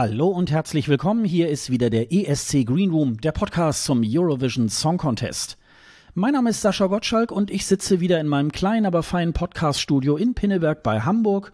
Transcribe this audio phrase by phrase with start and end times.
[0.00, 1.24] Hallo und herzlich willkommen.
[1.24, 5.58] Hier ist wieder der ESC Green Room, der Podcast zum Eurovision Song Contest.
[6.14, 10.16] Mein Name ist Sascha Gottschalk und ich sitze wieder in meinem kleinen, aber feinen Podcaststudio
[10.16, 11.52] in Pinneberg bei Hamburg.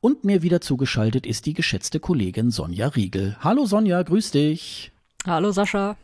[0.00, 3.36] Und mir wieder zugeschaltet ist die geschätzte Kollegin Sonja Riegel.
[3.38, 4.90] Hallo Sonja, grüß dich.
[5.24, 5.96] Hallo Sascha.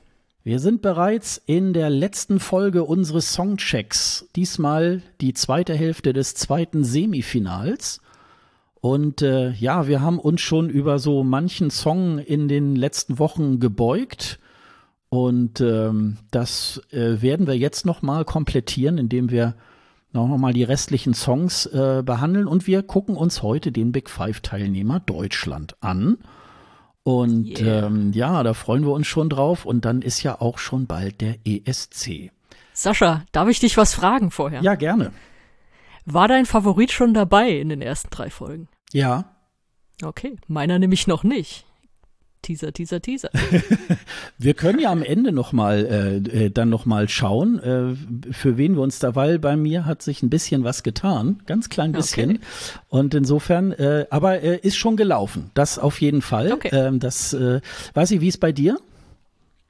[0.44, 4.28] Wir sind bereits in der letzten Folge unseres Songchecks.
[4.36, 8.00] Diesmal die zweite Hälfte des zweiten Semifinals.
[8.80, 13.60] Und äh, ja, wir haben uns schon über so manchen Song in den letzten Wochen
[13.60, 14.38] gebeugt.
[15.10, 19.54] Und ähm, das äh, werden wir jetzt nochmal komplettieren, indem wir
[20.12, 22.46] noch mal die restlichen Songs äh, behandeln.
[22.46, 26.18] Und wir gucken uns heute den Big Five-Teilnehmer Deutschland an.
[27.02, 27.86] Und yeah.
[27.86, 29.66] ähm, ja, da freuen wir uns schon drauf.
[29.66, 32.30] Und dann ist ja auch schon bald der ESC.
[32.72, 34.62] Sascha, darf ich dich was fragen vorher?
[34.62, 35.12] Ja, gerne.
[36.04, 38.68] War dein Favorit schon dabei in den ersten drei Folgen?
[38.92, 39.36] Ja.
[40.02, 41.64] Okay, meiner nämlich noch nicht.
[42.42, 43.30] Teaser, Teaser, Teaser.
[44.38, 45.84] wir können ja am Ende noch mal
[46.32, 49.84] äh, äh, dann noch mal schauen, äh, für wen wir uns da, weil bei mir
[49.84, 52.30] hat sich ein bisschen was getan, ganz klein bisschen.
[52.30, 52.40] Okay.
[52.88, 56.52] Und insofern, äh, aber äh, ist schon gelaufen, das auf jeden Fall.
[56.52, 56.70] Okay.
[56.72, 57.60] Ähm, das äh,
[57.92, 58.78] weiß ich, wie ist bei dir?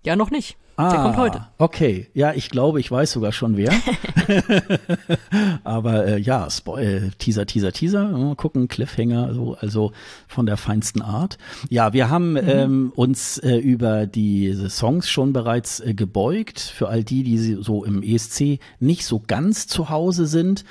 [0.05, 0.57] Ja, noch nicht.
[0.77, 1.47] Ah, Der kommt heute.
[1.59, 3.73] Okay, ja, ich glaube, ich weiß sogar schon wer.
[5.65, 8.09] Aber äh, ja, Spoil, Teaser, Teaser, Teaser.
[8.09, 9.93] Mal gucken, Cliffhanger, so, also
[10.27, 11.37] von der feinsten Art.
[11.69, 12.41] Ja, wir haben mhm.
[12.47, 16.61] ähm, uns äh, über diese Songs schon bereits äh, gebeugt.
[16.61, 20.65] Für all die, die so im ESC nicht so ganz zu Hause sind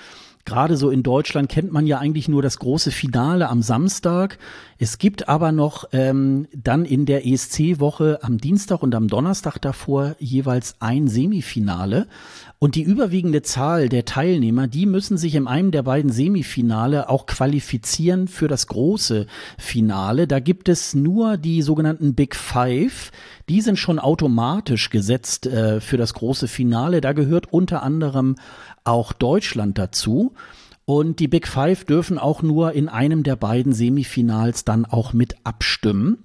[0.49, 4.39] gerade so in Deutschland kennt man ja eigentlich nur das große Finale am Samstag.
[4.81, 10.15] Es gibt aber noch ähm, dann in der ESC-Woche am Dienstag und am Donnerstag davor
[10.19, 12.07] jeweils ein Semifinale.
[12.59, 17.25] Und die überwiegende Zahl der Teilnehmer, die müssen sich in einem der beiden Semifinale auch
[17.25, 20.27] qualifizieren für das große Finale.
[20.27, 23.11] Da gibt es nur die sogenannten Big Five.
[23.49, 27.01] Die sind schon automatisch gesetzt äh, für das große Finale.
[27.01, 28.37] Da gehört unter anderem
[28.85, 30.31] auch Deutschland dazu.
[30.89, 35.35] Und die Big Five dürfen auch nur in einem der beiden Semifinals dann auch mit
[35.43, 36.23] abstimmen.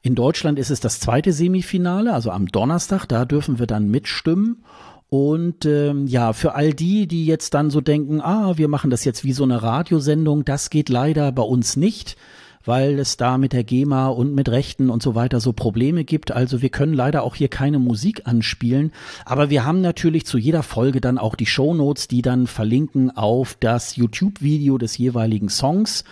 [0.00, 4.64] In Deutschland ist es das zweite Semifinale, also am Donnerstag, da dürfen wir dann mitstimmen.
[5.08, 9.04] Und ähm, ja, für all die, die jetzt dann so denken, ah, wir machen das
[9.04, 12.16] jetzt wie so eine Radiosendung, das geht leider bei uns nicht
[12.64, 16.32] weil es da mit der GEMA und mit Rechten und so weiter so Probleme gibt.
[16.32, 18.92] Also wir können leider auch hier keine Musik anspielen,
[19.24, 23.10] aber wir haben natürlich zu jeder Folge dann auch die Show Notes, die dann verlinken
[23.16, 26.04] auf das YouTube-Video des jeweiligen Songs.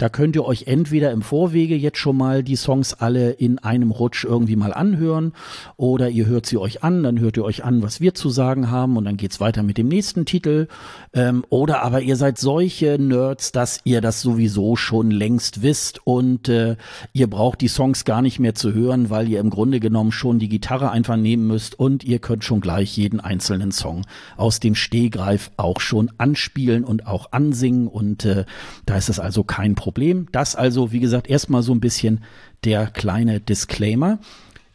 [0.00, 3.90] Da könnt ihr euch entweder im Vorwege jetzt schon mal die Songs alle in einem
[3.90, 5.34] Rutsch irgendwie mal anhören
[5.76, 8.70] oder ihr hört sie euch an, dann hört ihr euch an, was wir zu sagen
[8.70, 10.68] haben und dann geht's weiter mit dem nächsten Titel.
[11.12, 16.48] Ähm, oder aber ihr seid solche Nerds, dass ihr das sowieso schon längst wisst und
[16.48, 16.76] äh,
[17.12, 20.38] ihr braucht die Songs gar nicht mehr zu hören, weil ihr im Grunde genommen schon
[20.38, 24.06] die Gitarre einfach nehmen müsst und ihr könnt schon gleich jeden einzelnen Song
[24.38, 28.46] aus dem Stehgreif auch schon anspielen und auch ansingen und äh,
[28.86, 29.89] da ist es also kein Problem.
[29.90, 30.28] Problem.
[30.30, 32.22] Das also, wie gesagt, erstmal so ein bisschen
[32.62, 34.20] der kleine Disclaimer.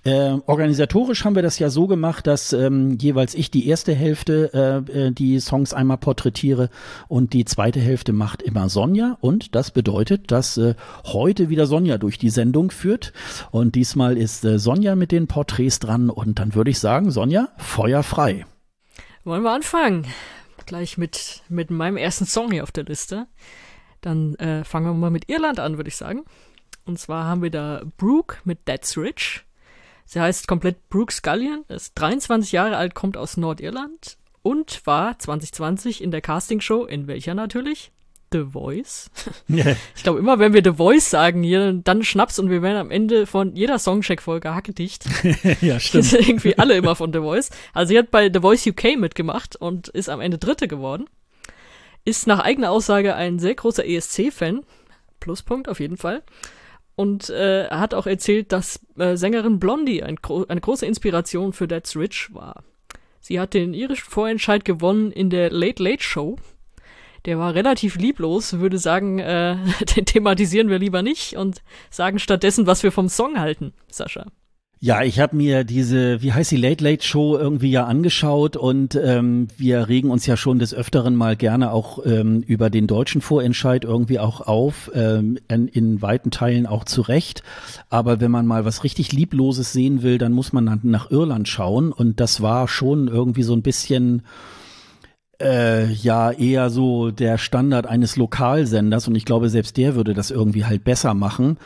[0.04, 4.84] Äh, organisatorisch haben wir das ja so gemacht, dass ähm, jeweils ich die erste Hälfte
[4.92, 6.70] äh, äh, die Songs einmal porträtiere
[7.08, 9.18] und die zweite Hälfte macht immer Sonja.
[9.22, 13.14] Und das bedeutet, dass äh, heute wieder Sonja durch die Sendung führt.
[13.52, 16.10] Und diesmal ist äh, Sonja mit den Porträts dran.
[16.10, 18.46] Und dann würde ich sagen, Sonja, Feuer frei.
[19.24, 20.06] Wollen wir anfangen?
[20.66, 23.28] Gleich mit, mit meinem ersten Song hier auf der Liste.
[24.06, 26.26] Dann äh, fangen wir mal mit Irland an, würde ich sagen.
[26.86, 29.44] Und zwar haben wir da Brooke mit That's Rich.
[30.06, 36.04] Sie heißt komplett Brooke Scullion, ist 23 Jahre alt, kommt aus Nordirland und war 2020
[36.04, 37.92] in der Castingshow, in welcher natürlich?
[38.32, 39.10] The Voice.
[39.48, 42.92] ich glaube, immer wenn wir The Voice sagen, hier, dann Schnaps und wir werden am
[42.92, 45.06] Ende von jeder Songcheck-Folge hackedicht.
[45.62, 46.06] ja, stimmt.
[46.06, 47.50] Sind irgendwie alle immer von The Voice.
[47.74, 51.06] Also sie hat bei The Voice UK mitgemacht und ist am Ende Dritte geworden.
[52.06, 54.64] Ist nach eigener Aussage ein sehr großer ESC-Fan.
[55.20, 56.22] Pluspunkt auf jeden Fall.
[56.96, 61.68] Und äh, hat auch erzählt, dass äh, Sängerin Blondie ein gro eine große Inspiration für
[61.68, 62.64] That's Rich war.
[63.20, 66.38] Sie hat den irischen Vorentscheid gewonnen in der Late Late Show.
[67.26, 69.58] Der war relativ lieblos, würde sagen, äh,
[69.96, 74.28] den thematisieren wir lieber nicht und sagen stattdessen, was wir vom Song halten, Sascha.
[74.82, 79.00] Ja, ich habe mir diese, wie heißt die Late Late Show irgendwie ja angeschaut und
[79.02, 83.22] ähm, wir regen uns ja schon des Öfteren mal gerne auch ähm, über den deutschen
[83.22, 87.42] Vorentscheid irgendwie auch auf, ähm, in, in weiten Teilen auch zurecht.
[87.90, 91.92] Aber wenn man mal was richtig Liebloses sehen will, dann muss man nach Irland schauen
[91.92, 94.24] und das war schon irgendwie so ein bisschen
[95.42, 100.32] äh, ja eher so der Standard eines Lokalsenders und ich glaube selbst der würde das
[100.32, 101.58] irgendwie halt besser machen.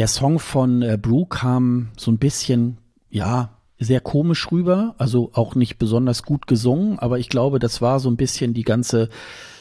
[0.00, 2.78] Der Song von äh, Brew kam so ein bisschen,
[3.10, 8.00] ja, sehr komisch rüber, also auch nicht besonders gut gesungen, aber ich glaube, das war
[8.00, 9.10] so ein bisschen die ganze,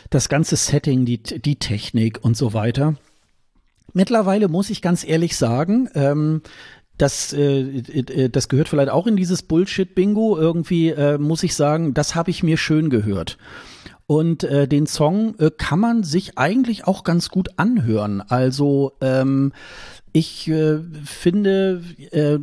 [0.10, 2.96] das ganze Setting, die, die Technik und so weiter.
[3.92, 6.42] Mittlerweile muss ich ganz ehrlich sagen, ähm,
[6.98, 10.38] das, äh, äh, das gehört vielleicht auch in dieses Bullshit-Bingo.
[10.38, 13.38] Irgendwie äh, muss ich sagen, das habe ich mir schön gehört.
[14.10, 18.22] Und äh, den Song äh, kann man sich eigentlich auch ganz gut anhören.
[18.22, 19.54] Also ähm,
[20.14, 22.40] ich äh, finde, äh,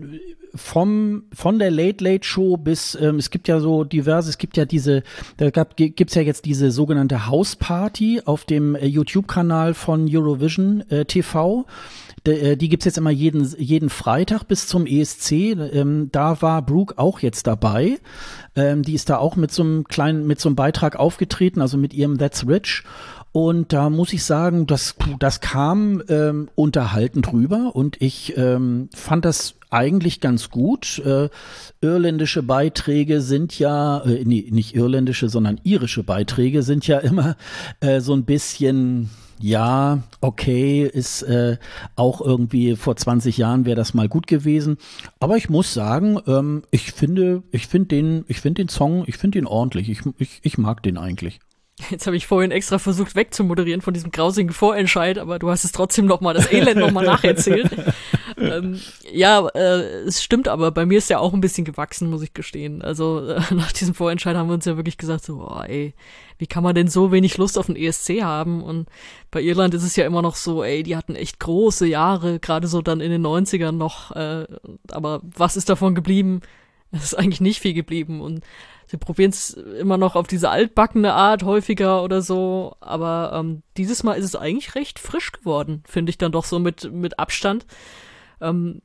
[0.57, 4.57] vom von der Late Late Show bis ähm, es gibt ja so diverse, es gibt
[4.57, 5.03] ja diese,
[5.37, 10.89] da gab, gibt's ja jetzt diese sogenannte House Party auf dem äh, YouTube-Kanal von Eurovision
[10.91, 11.67] äh, TV.
[12.27, 15.33] Äh, die gibt's jetzt immer jeden, jeden Freitag bis zum ESC.
[15.33, 17.99] Ähm, da war Brooke auch jetzt dabei.
[18.55, 21.77] Ähm, die ist da auch mit so einem kleinen, mit so einem Beitrag aufgetreten, also
[21.77, 22.83] mit ihrem That's Rich.
[23.37, 29.27] Und da muss ich sagen, das, das kam ähm, unterhaltend rüber und ich ähm, fand
[29.27, 31.01] das eigentlich ganz gut.
[31.01, 31.29] Äh,
[31.83, 37.37] irländische Beiträge sind ja, äh, nee, nicht irländische, sondern irische Beiträge sind ja immer
[37.81, 41.59] äh, so ein bisschen, ja, okay, ist äh,
[41.95, 44.79] auch irgendwie vor 20 Jahren wäre das mal gut gewesen.
[45.21, 49.19] Aber ich muss sagen, ähm, ich finde, ich finde den, ich finde den Song, ich
[49.19, 49.91] finde ihn ordentlich.
[49.91, 51.39] Ich, ich, ich mag den eigentlich.
[51.91, 55.73] Jetzt habe ich vorhin extra versucht wegzumoderieren von diesem grausigen Vorentscheid, aber du hast es
[55.73, 57.71] trotzdem noch mal das Elend noch mal nacherzählt.
[58.39, 58.81] ähm,
[59.13, 62.33] ja, äh, es stimmt, aber bei mir ist ja auch ein bisschen gewachsen, muss ich
[62.33, 62.81] gestehen.
[62.81, 65.93] Also äh, nach diesem Vorentscheid haben wir uns ja wirklich gesagt, so, oh, ey,
[66.39, 68.63] wie kann man denn so wenig Lust auf den ESC haben?
[68.63, 68.89] Und
[69.31, 72.69] bei Irland ist es ja immer noch so, ey, die hatten echt große Jahre, gerade
[72.69, 74.17] so dann in den 90ern noch.
[74.17, 74.47] Äh,
[74.91, 76.41] aber was ist davon geblieben?
[76.97, 78.45] Es ist eigentlich nicht viel geblieben und
[78.87, 84.03] sie probieren es immer noch auf diese altbackene Art häufiger oder so, aber ähm, dieses
[84.03, 87.67] Mal ist es eigentlich recht frisch geworden, finde ich dann doch so mit, mit Abstand.
[88.41, 88.83] Ähm,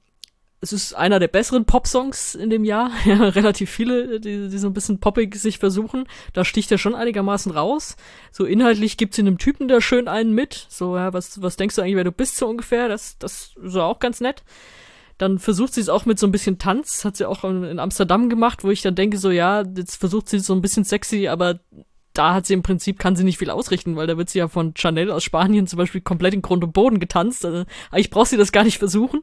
[0.64, 2.92] es ist einer der besseren Pop-Songs in dem Jahr.
[3.06, 6.06] Ja, relativ viele, die, die so ein bisschen poppig sich versuchen.
[6.34, 7.96] Da sticht er schon einigermaßen raus.
[8.32, 10.68] So inhaltlich gibt's in einem Typen da schön einen mit.
[10.70, 12.88] So, ja, was, was denkst du eigentlich, wer du bist so ungefähr?
[12.88, 14.44] Das, das ist auch ganz nett.
[15.22, 18.28] Dann versucht sie es auch mit so ein bisschen Tanz, hat sie auch in Amsterdam
[18.28, 21.28] gemacht, wo ich dann denke, so ja, jetzt versucht sie es so ein bisschen sexy,
[21.28, 21.60] aber
[22.14, 24.48] da hat sie im Prinzip, kann sie nicht viel ausrichten, weil da wird sie ja
[24.48, 27.46] von Chanel aus Spanien zum Beispiel komplett in Grund und Boden getanzt.
[27.46, 29.22] Also eigentlich braucht sie das gar nicht versuchen.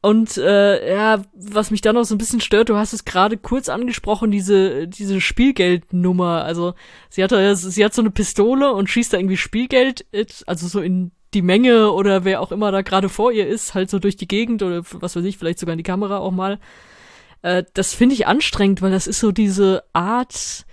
[0.00, 3.36] Und äh, ja, was mich dann noch so ein bisschen stört, du hast es gerade
[3.36, 6.44] kurz angesprochen, diese diese Spielgeldnummer.
[6.44, 6.72] Also
[7.10, 10.06] sie hat sie hat so eine Pistole und schießt da irgendwie Spielgeld,
[10.46, 13.90] also so in die Menge oder wer auch immer da gerade vor ihr ist, halt
[13.90, 16.58] so durch die Gegend oder was weiß ich, vielleicht sogar in die Kamera auch mal.
[17.42, 20.64] Äh, das finde ich anstrengend, weil das ist so diese Art,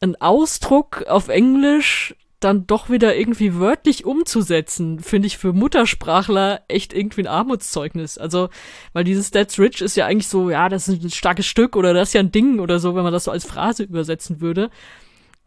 [0.00, 6.92] ein Ausdruck auf Englisch dann doch wieder irgendwie wörtlich umzusetzen, finde ich für Muttersprachler echt
[6.92, 8.16] irgendwie ein Armutszeugnis.
[8.16, 8.48] Also,
[8.92, 11.92] weil dieses That's Rich ist ja eigentlich so, ja, das ist ein starkes Stück oder
[11.94, 14.70] das ist ja ein Ding oder so, wenn man das so als Phrase übersetzen würde.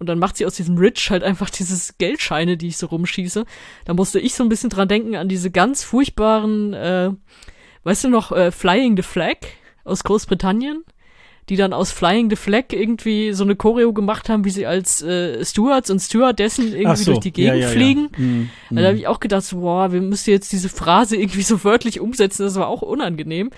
[0.02, 3.46] Und dann macht sie aus diesem Rich halt einfach dieses Geldscheine, die ich so rumschieße.
[3.86, 7.12] Da musste ich so ein bisschen dran denken an diese ganz furchtbaren, äh,
[7.84, 9.38] weißt du noch, äh, Flying the Flag
[9.84, 10.84] aus Großbritannien?
[11.50, 15.02] die dann aus Flying the Flag irgendwie so eine Choreo gemacht haben, wie sie als
[15.02, 18.10] äh, Stewards und Stewardessen irgendwie so, durch die Gegend ja, ja, fliegen.
[18.14, 18.24] Ja.
[18.24, 21.64] Mhm, da habe ich auch gedacht, so, boah, wir müssen jetzt diese Phrase irgendwie so
[21.64, 23.50] wörtlich umsetzen, das war auch unangenehm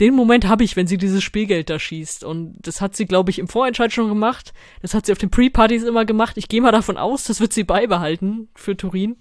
[0.00, 2.24] den Moment habe ich, wenn sie dieses Spielgeld da schießt.
[2.24, 4.52] Und das hat sie, glaube ich, im Vorentscheid schon gemacht.
[4.82, 6.36] Das hat sie auf den Pre-Partys immer gemacht.
[6.36, 9.16] Ich gehe mal davon aus, das wird sie beibehalten für Turin.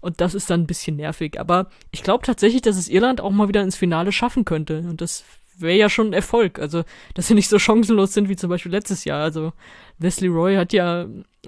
[0.00, 1.40] Und das ist dann ein bisschen nervig.
[1.40, 4.80] Aber ich glaube tatsächlich, dass es Irland auch mal wieder ins Finale schaffen könnte.
[4.80, 5.24] Und das
[5.58, 6.58] wäre ja schon ein Erfolg.
[6.58, 6.84] Also,
[7.14, 9.22] dass sie nicht so chancenlos sind wie zum Beispiel letztes Jahr.
[9.22, 9.52] Also,
[10.00, 11.06] Wesley Roy hat ja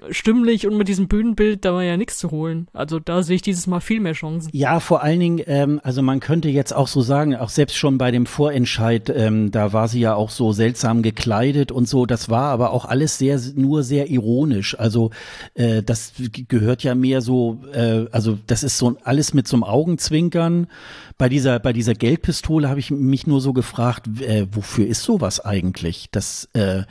[0.09, 2.67] stimmlich und mit diesem Bühnenbild, da war ja nichts zu holen.
[2.73, 4.49] Also da sehe ich dieses Mal viel mehr Chancen.
[4.51, 7.97] Ja, vor allen Dingen, ähm, also man könnte jetzt auch so sagen, auch selbst schon
[7.97, 12.05] bei dem Vorentscheid, ähm, da war sie ja auch so seltsam gekleidet und so.
[12.05, 14.77] Das war aber auch alles sehr, nur sehr ironisch.
[14.79, 15.11] Also
[15.53, 16.13] äh, das
[16.47, 20.67] gehört ja mehr so, äh, also das ist so alles mit so einem Augenzwinkern.
[21.17, 25.39] Bei dieser, bei dieser Geldpistole habe ich mich nur so gefragt, äh, wofür ist sowas
[25.39, 26.07] eigentlich?
[26.11, 26.83] Das äh,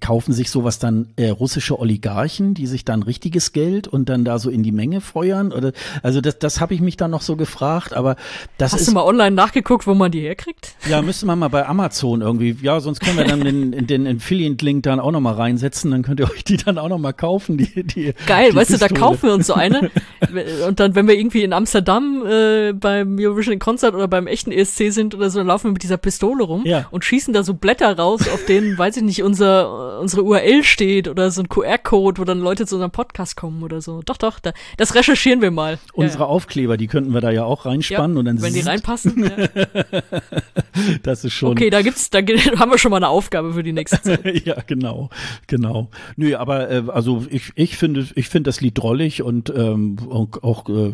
[0.00, 4.40] kaufen sich sowas dann äh, russische Oligarchen, die sich dann richtiges Geld und dann da
[4.40, 5.52] so in die Menge feuern?
[5.52, 8.16] Oder also das, das habe ich mich dann noch so gefragt, aber
[8.58, 8.88] das Hast ist.
[8.88, 10.74] du mal online nachgeguckt, wo man die herkriegt?
[10.88, 12.56] Ja, müsste man mal bei Amazon irgendwie.
[12.62, 16.28] Ja, sonst können wir dann den, den Affiliate-Link dann auch nochmal reinsetzen, dann könnt ihr
[16.28, 17.56] euch die dann auch nochmal kaufen.
[17.56, 18.88] Die, die, Geil, die weißt Pistole.
[18.88, 19.92] du, da kaufen wir uns so eine.
[20.66, 24.90] und dann, wenn wir irgendwie in Amsterdam äh, beim Eurovision Concert oder beim echten ESC
[24.90, 26.88] sind oder so, dann laufen wir mit dieser Pistole rum ja.
[26.90, 31.08] und schießen da so Blätter raus, auf denen, weiß ich nicht, unser unsere URL steht
[31.08, 34.02] oder so ein QR-Code, wo dann Leute zu unserem Podcast kommen oder so.
[34.02, 35.78] Doch, doch, da, das recherchieren wir mal.
[35.92, 38.60] Unsere ja, Aufkleber, die könnten wir da ja auch reinspannen ja, und dann wenn die
[38.60, 39.24] reinpassen.
[39.24, 39.48] ja.
[41.02, 41.52] das ist schon.
[41.52, 42.18] Okay, da gibt's, da
[42.58, 44.24] haben wir schon mal eine Aufgabe für die nächste Zeit.
[44.46, 45.10] ja, genau,
[45.46, 45.90] genau.
[46.16, 50.42] Nö, aber äh, also ich, ich finde, ich finde das Lied drollig und ähm, auch,
[50.42, 50.92] auch äh,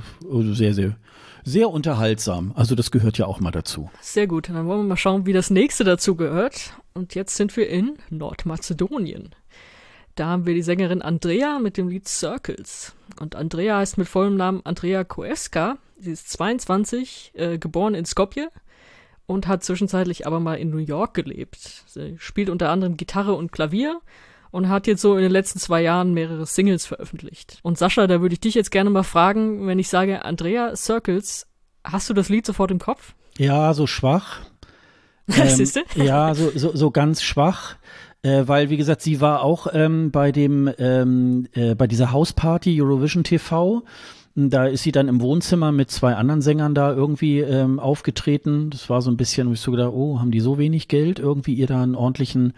[0.54, 0.96] sehr, sehr
[1.44, 2.52] sehr unterhaltsam.
[2.54, 3.90] Also das gehört ja auch mal dazu.
[4.00, 4.48] Sehr gut.
[4.48, 6.74] Dann wollen wir mal schauen, wie das nächste dazu gehört.
[6.94, 9.34] Und jetzt sind wir in Nordmazedonien.
[10.14, 12.94] Da haben wir die Sängerin Andrea mit dem Lied Circles.
[13.18, 15.78] Und Andrea heißt mit vollem Namen Andrea Koeska.
[15.98, 18.50] Sie ist 22, äh, geboren in Skopje
[19.26, 21.84] und hat zwischenzeitlich aber mal in New York gelebt.
[21.86, 24.00] Sie spielt unter anderem Gitarre und Klavier
[24.52, 27.58] und hat jetzt so in den letzten zwei Jahren mehrere Singles veröffentlicht.
[27.62, 31.48] Und Sascha, da würde ich dich jetzt gerne mal fragen, wenn ich sage Andrea Circles,
[31.82, 33.14] hast du das Lied sofort im Kopf?
[33.38, 34.40] Ja, so schwach.
[35.28, 35.66] ähm,
[35.96, 37.76] ja, so, so, so ganz schwach.
[38.22, 42.80] Äh, weil, wie gesagt, sie war auch ähm, bei dem, ähm, äh, bei dieser Hausparty
[42.80, 43.82] Eurovision TV.
[44.34, 48.70] Da ist sie dann im Wohnzimmer mit zwei anderen Sängern da irgendwie ähm, aufgetreten.
[48.70, 51.18] Das war so ein bisschen, wo ich so gedacht, oh, haben die so wenig Geld,
[51.18, 52.52] irgendwie ihr da einen ordentlichen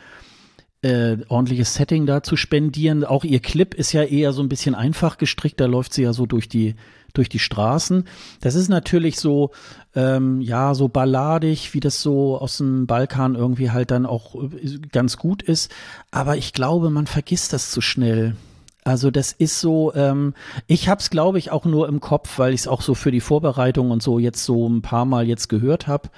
[0.84, 3.04] äh, ordentliches Setting da zu spendieren.
[3.04, 6.12] Auch ihr Clip ist ja eher so ein bisschen einfach gestrickt, da läuft sie ja
[6.12, 6.74] so durch die
[7.14, 8.08] durch die Straßen.
[8.40, 9.52] Das ist natürlich so,
[9.94, 14.78] ähm, ja, so balladig, wie das so aus dem Balkan irgendwie halt dann auch äh,
[14.90, 15.72] ganz gut ist.
[16.10, 18.34] Aber ich glaube, man vergisst das zu schnell.
[18.82, 20.34] Also das ist so, ähm,
[20.66, 23.12] ich habe es, glaube ich, auch nur im Kopf, weil ich es auch so für
[23.12, 26.10] die Vorbereitung und so jetzt so ein paar Mal jetzt gehört habe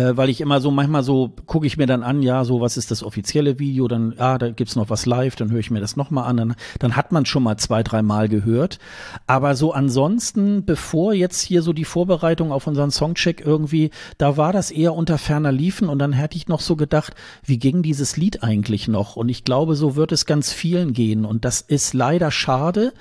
[0.00, 2.76] äh, weil ich immer so manchmal so gucke ich mir dann an, ja, so was
[2.76, 5.80] ist das offizielle Video, dann ah, da gibt's noch was live, dann höre ich mir
[5.80, 8.78] das nochmal an, dann, dann hat man schon mal zwei, drei Mal gehört.
[9.26, 14.52] Aber so ansonsten, bevor jetzt hier so die Vorbereitung auf unseren Songcheck irgendwie, da war
[14.52, 17.14] das eher unter ferner Liefen und dann hätte ich noch so gedacht,
[17.44, 19.16] wie ging dieses Lied eigentlich noch?
[19.16, 22.92] Und ich glaube, so wird es ganz vielen gehen und das ist leider schade,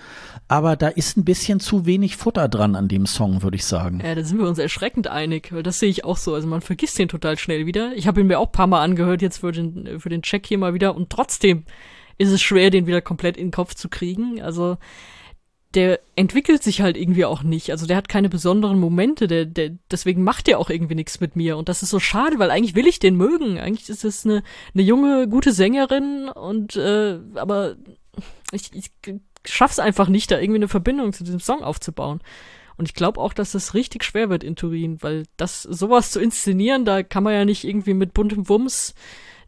[0.48, 4.02] aber da ist ein bisschen zu wenig Futter dran an dem Song, würde ich sagen.
[4.04, 6.34] Ja, da sind wir uns erschreckend einig, weil das sehe ich auch so.
[6.34, 7.94] Also man vergisst den total schnell wieder.
[7.96, 10.48] Ich habe ihn mir auch ein paar Mal angehört, jetzt für den, für den Check
[10.48, 11.66] hier mal wieder und trotzdem
[12.18, 14.42] ist es schwer, den wieder komplett in den Kopf zu kriegen.
[14.42, 14.78] Also
[15.76, 17.70] der entwickelt sich halt irgendwie auch nicht.
[17.72, 21.36] Also der hat keine besonderen Momente, der, der, deswegen macht der auch irgendwie nichts mit
[21.36, 21.58] mir.
[21.58, 23.60] Und das ist so schade, weil eigentlich will ich den mögen.
[23.60, 24.44] Eigentlich ist es eine,
[24.74, 27.76] eine junge, gute Sängerin und äh, aber
[28.52, 28.92] ich, ich
[29.46, 32.20] schaff's einfach nicht, da irgendwie eine Verbindung zu diesem Song aufzubauen.
[32.80, 36.22] Und ich glaube auch, dass das richtig schwer wird in Turin, weil das sowas zu
[36.22, 38.96] inszenieren, da kann man ja nicht irgendwie mit buntem Wumms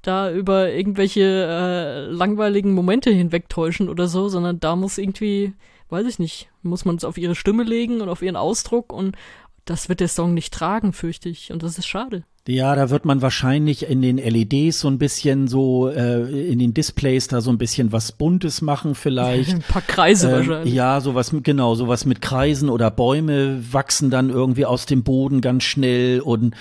[0.02, 5.54] da über irgendwelche äh, langweiligen Momente hinwegtäuschen oder so, sondern da muss irgendwie,
[5.88, 9.16] weiß ich nicht, muss man es auf ihre Stimme legen und auf ihren Ausdruck und
[9.64, 11.54] das wird der Song nicht tragen, fürchte ich.
[11.54, 12.26] Und das ist schade.
[12.48, 16.74] Ja, da wird man wahrscheinlich in den LEDs so ein bisschen so, äh, in den
[16.74, 19.54] Displays da so ein bisschen was Buntes machen vielleicht.
[19.54, 20.74] ein paar Kreise äh, wahrscheinlich.
[20.74, 25.64] Ja, sowas, genau, sowas mit Kreisen oder Bäume wachsen dann irgendwie aus dem Boden ganz
[25.64, 26.56] schnell und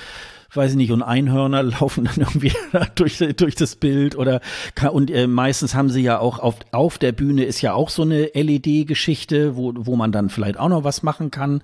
[0.56, 2.52] weiß ich nicht, und Einhörner laufen dann irgendwie
[2.94, 4.40] durch, durch das Bild oder
[4.92, 8.02] und äh, meistens haben sie ja auch auf, auf der Bühne ist ja auch so
[8.02, 11.62] eine LED-Geschichte, wo, wo man dann vielleicht auch noch was machen kann.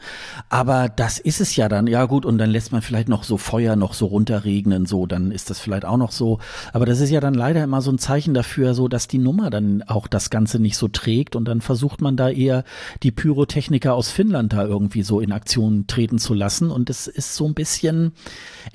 [0.48, 3.36] Aber das ist es ja dann, ja gut, und dann lässt man vielleicht noch so
[3.36, 6.38] Feuer noch so runterregnen, so, dann ist das vielleicht auch noch so.
[6.72, 9.50] Aber das ist ja dann leider immer so ein Zeichen dafür, so dass die Nummer
[9.50, 12.64] dann auch das Ganze nicht so trägt und dann versucht man da eher
[13.02, 16.70] die Pyrotechniker aus Finnland da irgendwie so in Aktion treten zu lassen.
[16.70, 18.12] Und es ist so ein bisschen,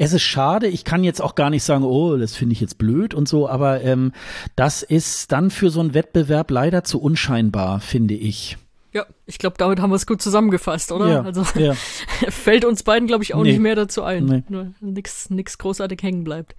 [0.03, 0.67] es ist schade.
[0.67, 3.47] Ich kann jetzt auch gar nicht sagen, oh, das finde ich jetzt blöd und so,
[3.47, 4.13] aber ähm,
[4.55, 8.57] das ist dann für so einen Wettbewerb leider zu unscheinbar, finde ich.
[8.93, 11.07] Ja, ich glaube, damit haben wir es gut zusammengefasst, oder?
[11.07, 11.75] Ja, also ja.
[12.29, 13.51] fällt uns beiden, glaube ich, auch Nee.
[13.51, 14.25] nicht mehr dazu ein.
[14.25, 14.43] Nee.
[14.49, 16.55] Nur nix, nix großartig hängen bleibt.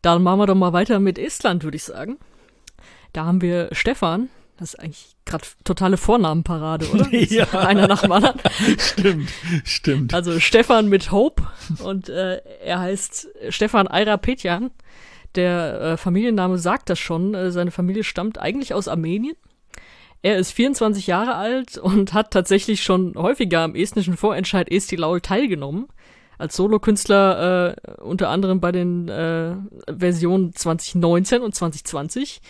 [0.00, 2.16] Dann machen wir doch mal weiter mit Estland, würde ich sagen.
[3.12, 4.30] Da haben wir Stefan.
[4.62, 7.08] Das ist eigentlich gerade totale Vornamenparade, oder?
[7.12, 7.46] Ja.
[7.52, 8.38] Einer nach dem anderen.
[8.78, 9.28] Stimmt,
[9.64, 10.14] stimmt.
[10.14, 11.42] Also Stefan mit Hope
[11.82, 14.70] und äh, er heißt Stefan Aira Petjan.
[15.34, 17.34] Der äh, Familienname sagt das schon.
[17.34, 19.34] Äh, seine Familie stammt eigentlich aus Armenien.
[20.22, 25.20] Er ist 24 Jahre alt und hat tatsächlich schon häufiger am estnischen Vorentscheid Esti Laul
[25.20, 25.88] teilgenommen.
[26.38, 29.56] Als Solokünstler äh, unter anderem bei den äh,
[29.92, 32.40] Versionen 2019 und 2020.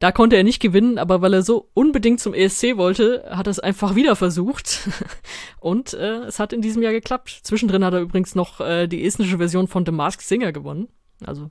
[0.00, 3.50] Da konnte er nicht gewinnen, aber weil er so unbedingt zum ESC wollte, hat er
[3.50, 4.88] es einfach wieder versucht.
[5.60, 7.40] Und äh, es hat in diesem Jahr geklappt.
[7.42, 10.88] Zwischendrin hat er übrigens noch äh, die estnische Version von The Masked Singer gewonnen.
[11.26, 11.50] Also,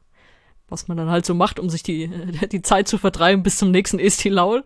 [0.68, 2.08] was man dann halt so macht, um sich die,
[2.52, 4.64] die Zeit zu vertreiben bis zum nächsten ESC Laul.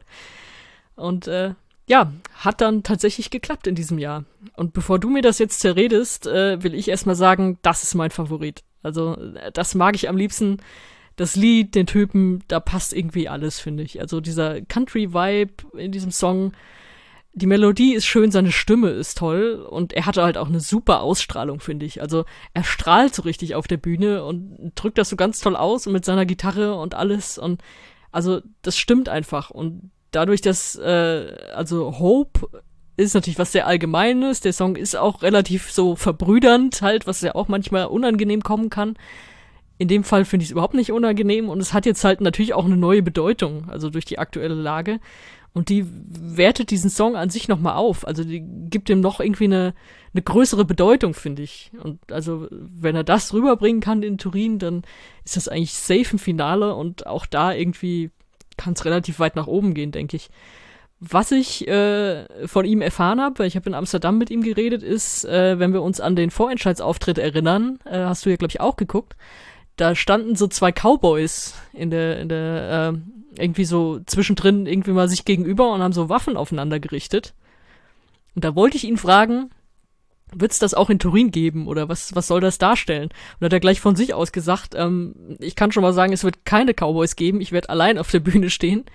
[0.96, 1.54] Und äh,
[1.86, 4.24] ja, hat dann tatsächlich geklappt in diesem Jahr.
[4.56, 8.12] Und bevor du mir das jetzt zerredest, äh, will ich erstmal sagen, das ist mein
[8.12, 8.63] Favorit.
[8.82, 10.60] Also, äh, das mag ich am liebsten
[11.15, 14.01] das Lied, den Typen, da passt irgendwie alles, finde ich.
[14.01, 16.53] Also dieser Country-Vibe in diesem Song,
[17.34, 21.01] die Melodie ist schön, seine Stimme ist toll und er hatte halt auch eine super
[21.01, 22.01] Ausstrahlung, finde ich.
[22.01, 25.86] Also er strahlt so richtig auf der Bühne und drückt das so ganz toll aus
[25.88, 27.62] mit seiner Gitarre und alles und
[28.12, 32.48] also das stimmt einfach und dadurch, dass äh, also Hope
[32.96, 34.39] ist natürlich was sehr Allgemeines.
[34.41, 38.96] Der Song ist auch relativ so verbrüdernd halt, was ja auch manchmal unangenehm kommen kann.
[39.77, 42.53] In dem Fall finde ich es überhaupt nicht unangenehm und es hat jetzt halt natürlich
[42.53, 45.00] auch eine neue Bedeutung, also durch die aktuelle Lage.
[45.53, 48.08] Und die wertet diesen Song an sich nochmal auf.
[48.08, 49.75] Also die gibt ihm noch irgendwie eine,
[50.13, 51.72] eine größere Bedeutung, finde ich.
[51.82, 54.82] Und also, wenn er das rüberbringen kann in Turin, dann
[55.24, 58.10] ist das eigentlich safe im Finale und auch da irgendwie
[58.58, 60.30] kann es relativ weit nach oben gehen, denke ich.
[61.00, 64.82] Was ich äh, von ihm erfahren habe, weil ich habe in Amsterdam mit ihm geredet,
[64.82, 68.62] ist, äh, wenn wir uns an den Vorentscheidsauftritt erinnern, äh, hast du ja, glaube ich,
[68.62, 69.15] auch geguckt,
[69.75, 75.10] da standen so zwei Cowboys in der, in der, äh, irgendwie so zwischendrin irgendwie mal
[75.10, 77.34] sich gegenüber und haben so Waffen aufeinander gerichtet.
[78.36, 79.50] Und da wollte ich ihn fragen,
[80.32, 83.10] wird's das auch in Turin geben oder was, was soll das darstellen?
[83.39, 86.24] Und hat er gleich von sich aus gesagt, ähm, ich kann schon mal sagen, es
[86.24, 88.86] wird keine Cowboys geben, ich werde allein auf der Bühne stehen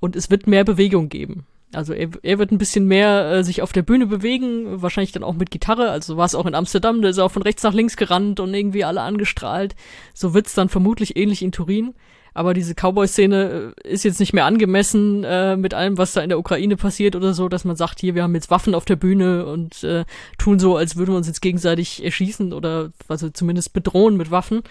[0.00, 1.46] und es wird mehr Bewegung geben.
[1.74, 5.24] Also er, er wird ein bisschen mehr äh, sich auf der Bühne bewegen, wahrscheinlich dann
[5.24, 5.90] auch mit Gitarre.
[5.90, 8.40] Also war es auch in Amsterdam, da ist er auch von rechts nach links gerannt
[8.40, 9.74] und irgendwie alle angestrahlt.
[10.14, 11.94] So wird's dann vermutlich ähnlich in Turin.
[12.34, 16.30] Aber diese Cowboy-Szene äh, ist jetzt nicht mehr angemessen äh, mit allem, was da in
[16.30, 18.96] der Ukraine passiert oder so, dass man sagt, hier, wir haben jetzt Waffen auf der
[18.96, 20.04] Bühne und äh,
[20.38, 24.62] tun so, als würden wir uns jetzt gegenseitig erschießen oder also zumindest bedrohen mit Waffen.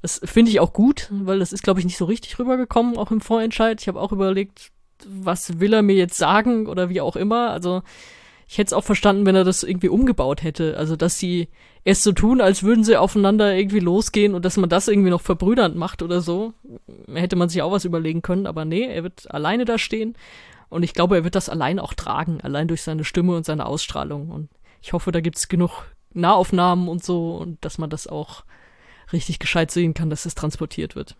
[0.00, 3.12] Das finde ich auch gut, weil das ist, glaube ich, nicht so richtig rübergekommen, auch
[3.12, 3.80] im Vorentscheid.
[3.80, 4.71] Ich habe auch überlegt,
[5.08, 7.50] was will er mir jetzt sagen oder wie auch immer.
[7.50, 7.82] Also
[8.52, 10.76] ich hätte es auch verstanden, wenn er das irgendwie umgebaut hätte.
[10.76, 11.48] Also, dass sie
[11.84, 15.22] erst so tun, als würden sie aufeinander irgendwie losgehen und dass man das irgendwie noch
[15.22, 16.52] verbrüdernd macht oder so.
[17.10, 20.16] Hätte man sich auch was überlegen können, aber nee, er wird alleine da stehen.
[20.68, 23.64] Und ich glaube, er wird das allein auch tragen, allein durch seine Stimme und seine
[23.64, 24.28] Ausstrahlung.
[24.28, 24.50] Und
[24.82, 28.44] ich hoffe, da gibt's genug Nahaufnahmen und so und dass man das auch
[29.14, 31.16] richtig gescheit sehen kann, dass es transportiert wird.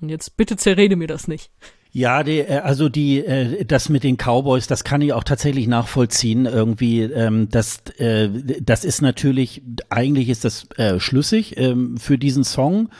[0.00, 1.50] Und jetzt bitte zerrede mir das nicht.
[1.96, 5.66] Ja, die, äh, also die, äh, das mit den Cowboys, das kann ich auch tatsächlich
[5.66, 6.44] nachvollziehen.
[6.44, 8.28] Irgendwie, ähm, das, äh,
[8.60, 12.90] das ist natürlich, eigentlich ist das äh, schlüssig ähm, für diesen Song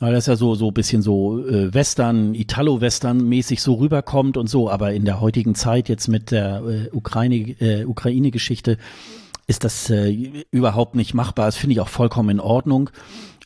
[0.00, 4.94] weil das ja so so bisschen so äh, Western, Italo-Western-mäßig so rüberkommt und so, aber
[4.94, 8.78] in der heutigen Zeit jetzt mit der äh, Ukraine äh, Ukraine-Geschichte
[9.46, 11.46] ist das äh, überhaupt nicht machbar.
[11.46, 12.88] Das finde ich auch vollkommen in Ordnung.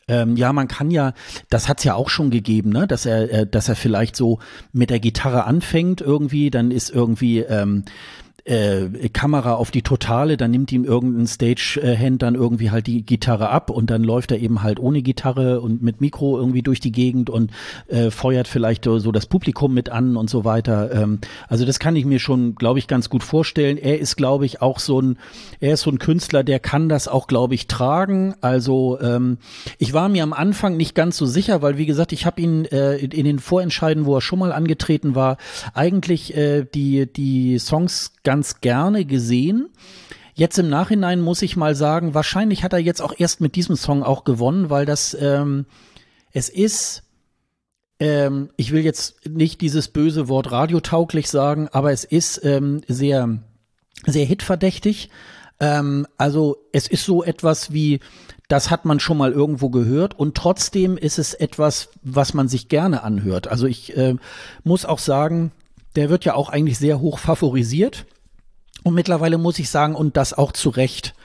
[0.07, 1.13] Ähm, ja, man kann ja,
[1.49, 4.39] das hat's ja auch schon gegeben, ne, dass er, äh, dass er vielleicht so
[4.71, 7.85] mit der Gitarre anfängt irgendwie, dann ist irgendwie ähm,
[8.45, 13.49] äh, Kamera auf die Totale, dann nimmt ihm irgendein Stagehand dann irgendwie halt die Gitarre
[13.49, 16.91] ab und dann läuft er eben halt ohne Gitarre und mit Mikro irgendwie durch die
[16.91, 17.51] Gegend und
[17.87, 20.91] äh, feuert vielleicht so das Publikum mit an und so weiter.
[20.91, 23.77] Ähm, also das kann ich mir schon, glaube ich, ganz gut vorstellen.
[23.77, 25.17] Er ist, glaube ich, auch so ein,
[25.59, 28.35] er ist so ein Künstler, der kann das auch, glaube ich, tragen.
[28.41, 29.39] Also ähm,
[29.79, 32.65] ich war mir am Anfang nicht ganz so sicher, weil wie gesagt, ich habe ihn
[32.65, 35.37] äh, in den Vorentscheiden, wo er schon mal angetreten war,
[35.73, 39.69] eigentlich äh, die die Songs ganz ganz gerne gesehen.
[40.33, 43.77] Jetzt im Nachhinein muss ich mal sagen, wahrscheinlich hat er jetzt auch erst mit diesem
[43.77, 45.65] Song auch gewonnen, weil das, ähm,
[46.33, 47.03] es ist,
[47.97, 53.39] ähm, ich will jetzt nicht dieses böse Wort radiotauglich sagen, aber es ist ähm, sehr,
[54.05, 55.09] sehr hitverdächtig.
[55.61, 58.01] Ähm, also es ist so etwas wie,
[58.49, 62.67] das hat man schon mal irgendwo gehört und trotzdem ist es etwas, was man sich
[62.67, 63.47] gerne anhört.
[63.47, 64.15] Also ich äh,
[64.65, 65.53] muss auch sagen,
[65.95, 68.05] der wird ja auch eigentlich sehr hoch favorisiert.
[68.85, 71.15] Und mittlerweile muss ich sagen, und das auch zu Recht.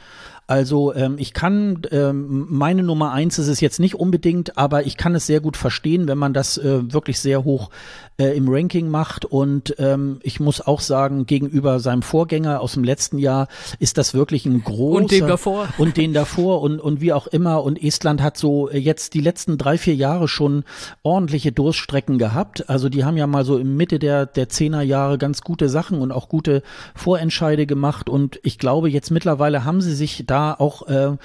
[0.50, 4.96] Also ähm, ich kann, ähm, meine Nummer eins ist es jetzt nicht unbedingt, aber ich
[4.96, 7.70] kann es sehr gut verstehen, wenn man das äh, wirklich sehr hoch
[8.18, 9.24] äh, im Ranking macht.
[9.24, 13.46] Und ähm, ich muss auch sagen, gegenüber seinem Vorgänger aus dem letzten Jahr
[13.78, 14.96] ist das wirklich ein großer.
[14.96, 15.68] Und den davor.
[15.78, 17.62] Und den davor und, und wie auch immer.
[17.62, 20.64] Und Estland hat so äh, jetzt die letzten drei, vier Jahre schon
[21.04, 22.68] ordentliche Durststrecken gehabt.
[22.68, 26.10] Also die haben ja mal so im Mitte der, der Zehnerjahre ganz gute Sachen und
[26.10, 26.64] auch gute
[26.96, 28.08] Vorentscheide gemacht.
[28.08, 31.16] Und ich glaube, jetzt mittlerweile haben sie sich da auch äh,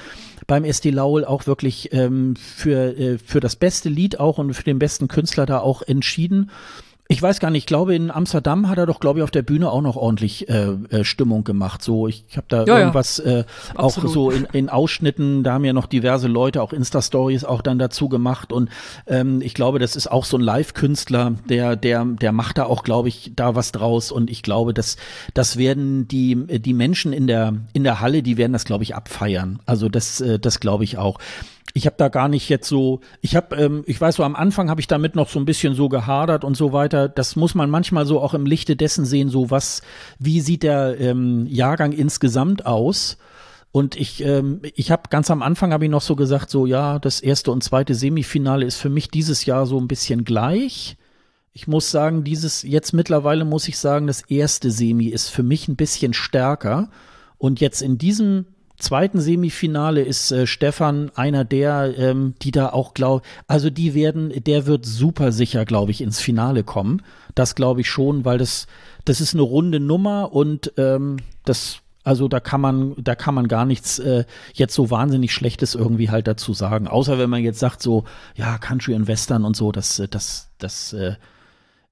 [0.47, 4.63] beim SD Laul auch wirklich ähm, für, äh, für das beste Lied auch und für
[4.63, 6.51] den besten Künstler da auch entschieden.
[7.07, 9.43] Ich weiß gar nicht, ich glaube, in Amsterdam hat er doch, glaube ich, auf der
[9.43, 11.83] Bühne auch noch ordentlich äh, äh, Stimmung gemacht.
[11.83, 13.41] So, ich, habe da ja, irgendwas ja.
[13.41, 17.61] Äh, auch so in, in Ausschnitten, da haben ja noch diverse Leute auch Insta-Stories auch
[17.61, 18.51] dann dazu gemacht.
[18.51, 18.69] Und
[19.05, 22.83] ähm, ich glaube, das ist auch so ein Live-Künstler, der, der, der macht da auch,
[22.83, 24.11] glaube ich, da was draus.
[24.11, 24.97] Und ich glaube, dass
[25.35, 28.95] das werden die, die Menschen in der, in der Halle, die werden das, glaube ich,
[28.95, 29.59] abfeiern.
[29.67, 31.19] Also das, äh, das glaube ich auch.
[31.75, 34.69] Ich habe da gar nicht jetzt so, ich habe, ähm, ich weiß so, am Anfang
[34.69, 37.09] habe ich damit noch so ein bisschen so gehadert und so weiter.
[37.09, 39.81] Das muss man manchmal so auch im Lichte dessen sehen, so was,
[40.17, 43.17] wie sieht der ähm, Jahrgang insgesamt aus?
[43.73, 46.97] Und ich, ähm, ich habe ganz am Anfang habe ich noch so gesagt, so ja,
[46.97, 50.95] das erste und zweite Semifinale ist für mich dieses Jahr so ein bisschen gleich.
[51.51, 55.67] Ich muss sagen, dieses jetzt mittlerweile muss ich sagen, das erste Semi ist für mich
[55.67, 56.89] ein bisschen stärker.
[57.37, 58.45] Und jetzt in diesem
[58.85, 64.31] zweiten Semifinale ist äh, Stefan einer der, ähm, die da auch glaub, also die werden,
[64.43, 67.01] der wird super sicher, glaube ich, ins Finale kommen.
[67.33, 68.67] Das glaube ich schon, weil das,
[69.03, 73.47] das ist eine runde Nummer und ähm, das also da kann man, da kann man
[73.47, 76.87] gar nichts äh, jetzt so wahnsinnig Schlechtes irgendwie halt dazu sagen.
[76.87, 78.03] Außer wenn man jetzt sagt so,
[78.35, 81.15] ja, Country und Western und so, das, äh, das, das äh,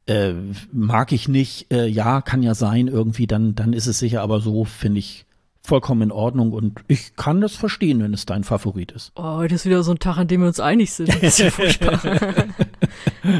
[0.05, 0.35] äh,
[0.71, 1.71] mag ich nicht.
[1.73, 5.25] Äh, ja, kann ja sein irgendwie, dann, dann ist es sicher, aber so finde ich
[5.65, 9.13] vollkommen in Ordnung und ich kann das verstehen, wenn es dein Favorit ist.
[9.15, 11.07] Oh, heute ist wieder so ein Tag, an dem wir uns einig sind.
[11.07, 12.01] Das ist ja furchtbar.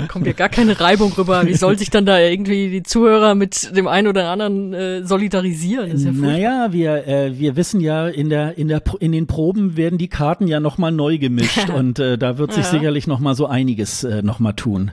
[0.08, 1.46] Kommt ja gar keine Reibung rüber.
[1.46, 5.92] Wie soll sich dann da irgendwie die Zuhörer mit dem einen oder anderen äh, solidarisieren?
[5.92, 9.28] Das ist ja naja, wir, äh, wir wissen ja, in, der, in, der, in den
[9.28, 12.72] Proben werden die Karten ja nochmal neu gemischt und äh, da wird sich ja.
[12.72, 14.92] sicherlich nochmal so einiges äh, nochmal tun.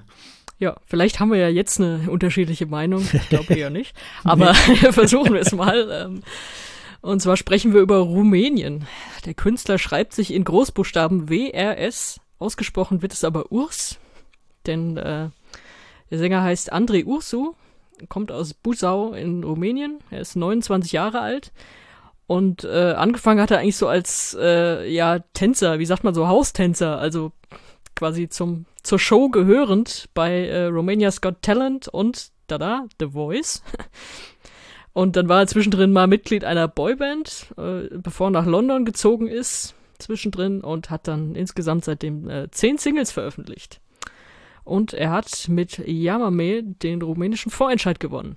[0.58, 3.02] Ja, vielleicht haben wir ja jetzt eine unterschiedliche Meinung.
[3.12, 3.94] Ich glaube eher nicht.
[4.24, 4.52] Aber
[4.90, 5.88] versuchen wir es mal.
[5.90, 6.22] Ähm,
[7.02, 8.86] und zwar sprechen wir über Rumänien.
[9.24, 12.20] Der Künstler schreibt sich in Großbuchstaben WRS.
[12.38, 13.98] Ausgesprochen wird es aber Urs.
[14.66, 15.30] Denn äh,
[16.10, 17.54] der Sänger heißt Andrei Ursu,
[18.08, 19.98] kommt aus Busau in Rumänien.
[20.10, 21.52] Er ist 29 Jahre alt.
[22.26, 26.28] Und äh, angefangen hat er eigentlich so als äh, ja Tänzer, wie sagt man so,
[26.28, 27.32] Haustänzer, also
[27.96, 33.62] quasi zum zur Show gehörend bei äh, Romania's Got Talent und da da The Voice.
[34.92, 39.28] Und dann war er zwischendrin mal Mitglied einer Boyband, äh, bevor er nach London gezogen
[39.28, 43.80] ist, zwischendrin und hat dann insgesamt seitdem äh, zehn Singles veröffentlicht.
[44.64, 48.36] Und er hat mit Yamame den rumänischen Vorentscheid gewonnen.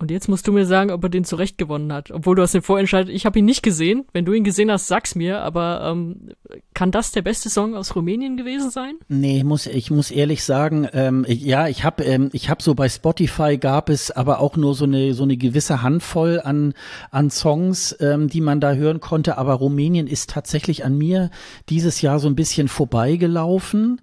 [0.00, 2.12] Und jetzt musst du mir sagen, ob er den zurecht gewonnen hat.
[2.12, 4.04] Obwohl du hast den Vorentscheid, ich habe ihn nicht gesehen.
[4.12, 5.40] Wenn du ihn gesehen hast, sag's mir.
[5.40, 6.30] Aber ähm,
[6.72, 8.94] kann das der beste Song aus Rumänien gewesen sein?
[9.08, 12.88] Nee, muss, ich muss ehrlich sagen, ähm, ja, ich habe ähm, ich hab so bei
[12.88, 16.74] Spotify gab es aber auch nur so eine, so eine gewisse Handvoll an,
[17.10, 19.36] an Songs, ähm, die man da hören konnte.
[19.36, 21.30] Aber Rumänien ist tatsächlich an mir
[21.68, 24.00] dieses Jahr so ein bisschen vorbeigelaufen.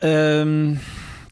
[0.00, 0.80] Ähm,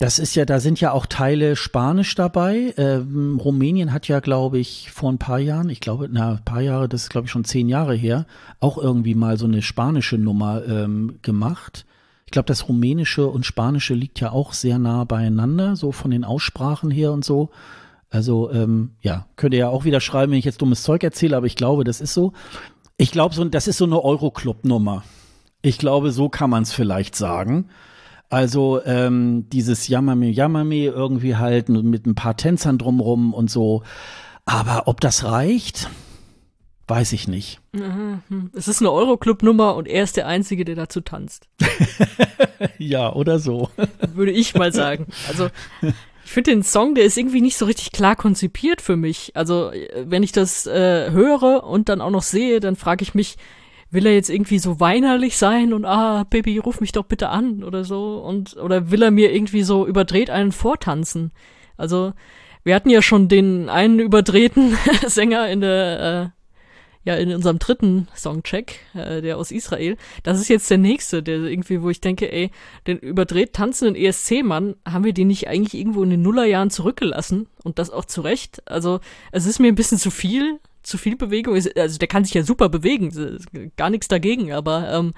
[0.00, 2.72] das ist ja, da sind ja auch Teile Spanisch dabei.
[2.78, 6.62] Ähm, Rumänien hat ja, glaube ich, vor ein paar Jahren, ich glaube, na, ein paar
[6.62, 8.24] Jahre, das ist, glaube ich, schon zehn Jahre her,
[8.60, 11.84] auch irgendwie mal so eine spanische Nummer ähm, gemacht.
[12.24, 16.24] Ich glaube, das Rumänische und Spanische liegt ja auch sehr nah beieinander, so von den
[16.24, 17.50] Aussprachen her und so.
[18.08, 21.36] Also, ähm, ja, könnt ihr ja auch wieder schreiben, wenn ich jetzt dummes Zeug erzähle,
[21.36, 22.32] aber ich glaube, das ist so.
[22.96, 25.04] Ich glaube, so, das ist so eine Euroclub-Nummer.
[25.60, 27.68] Ich glaube, so kann man es vielleicht sagen.
[28.30, 33.82] Also ähm, dieses Yamame Yamame irgendwie halt mit ein paar Tänzern drumrum und so.
[34.44, 35.90] Aber ob das reicht,
[36.86, 37.60] weiß ich nicht.
[37.72, 38.50] Mhm.
[38.54, 41.48] Es ist eine Euroclub-Nummer und er ist der Einzige, der dazu tanzt.
[42.78, 43.68] ja, oder so.
[44.14, 45.06] Würde ich mal sagen.
[45.26, 45.48] Also
[46.24, 49.32] ich finde den Song, der ist irgendwie nicht so richtig klar konzipiert für mich.
[49.34, 49.72] Also
[50.04, 53.36] wenn ich das äh, höre und dann auch noch sehe, dann frage ich mich,
[53.90, 57.64] will er jetzt irgendwie so weinerlich sein und ah, Baby, ruf mich doch bitte an
[57.64, 61.32] oder so und oder will er mir irgendwie so überdreht einen vortanzen?
[61.76, 62.12] Also
[62.62, 64.76] wir hatten ja schon den einen überdrehten
[65.06, 66.40] Sänger in der äh,
[67.04, 69.96] ja in unserem dritten Songcheck, äh, der aus Israel.
[70.22, 72.50] Das ist jetzt der nächste, der irgendwie, wo ich denke, ey,
[72.86, 77.78] den überdreht tanzenden ESC-Mann, haben wir den nicht eigentlich irgendwo in den Nullerjahren zurückgelassen und
[77.78, 78.62] das auch zu Recht?
[78.66, 79.00] Also
[79.32, 81.76] es ist mir ein bisschen zu viel zu viel Bewegung ist.
[81.78, 83.38] Also der kann sich ja super bewegen,
[83.76, 85.12] gar nichts dagegen, aber ähm,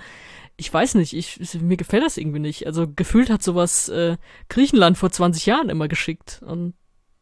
[0.56, 2.66] ich weiß nicht, ich, mir gefällt das irgendwie nicht.
[2.66, 4.16] Also gefühlt hat sowas äh,
[4.48, 6.74] Griechenland vor 20 Jahren immer geschickt und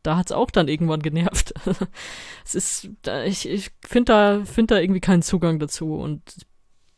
[0.03, 1.55] da hat's auch dann irgendwann genervt.
[2.45, 2.91] es ist,
[3.27, 6.47] ich, ich finde da, find da irgendwie keinen Zugang dazu und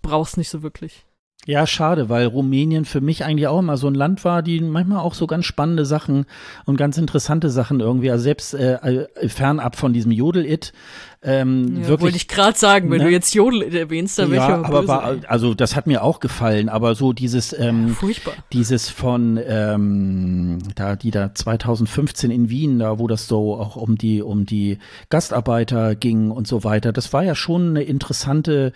[0.03, 1.07] brauch's nicht so wirklich.
[1.45, 5.01] Ja, schade, weil Rumänien für mich eigentlich auch immer so ein Land war, die manchmal
[5.01, 6.27] auch so ganz spannende Sachen
[6.67, 10.73] und ganz interessante Sachen irgendwie, also selbst äh, äh fernab von diesem Jodel-It,
[11.25, 13.05] ähm, ja, wirklich, wollte ich gerade sagen, wenn ne?
[13.05, 16.69] du jetzt Jodel erwähnst, dann ja, aber, aber war, also das hat mir auch gefallen,
[16.69, 18.35] aber so dieses ähm, furchtbar.
[18.53, 23.97] dieses von ähm, da die da 2015 in Wien, da wo das so auch um
[23.97, 24.79] die um die
[25.11, 28.73] Gastarbeiter ging und so weiter, das war ja schon eine interessante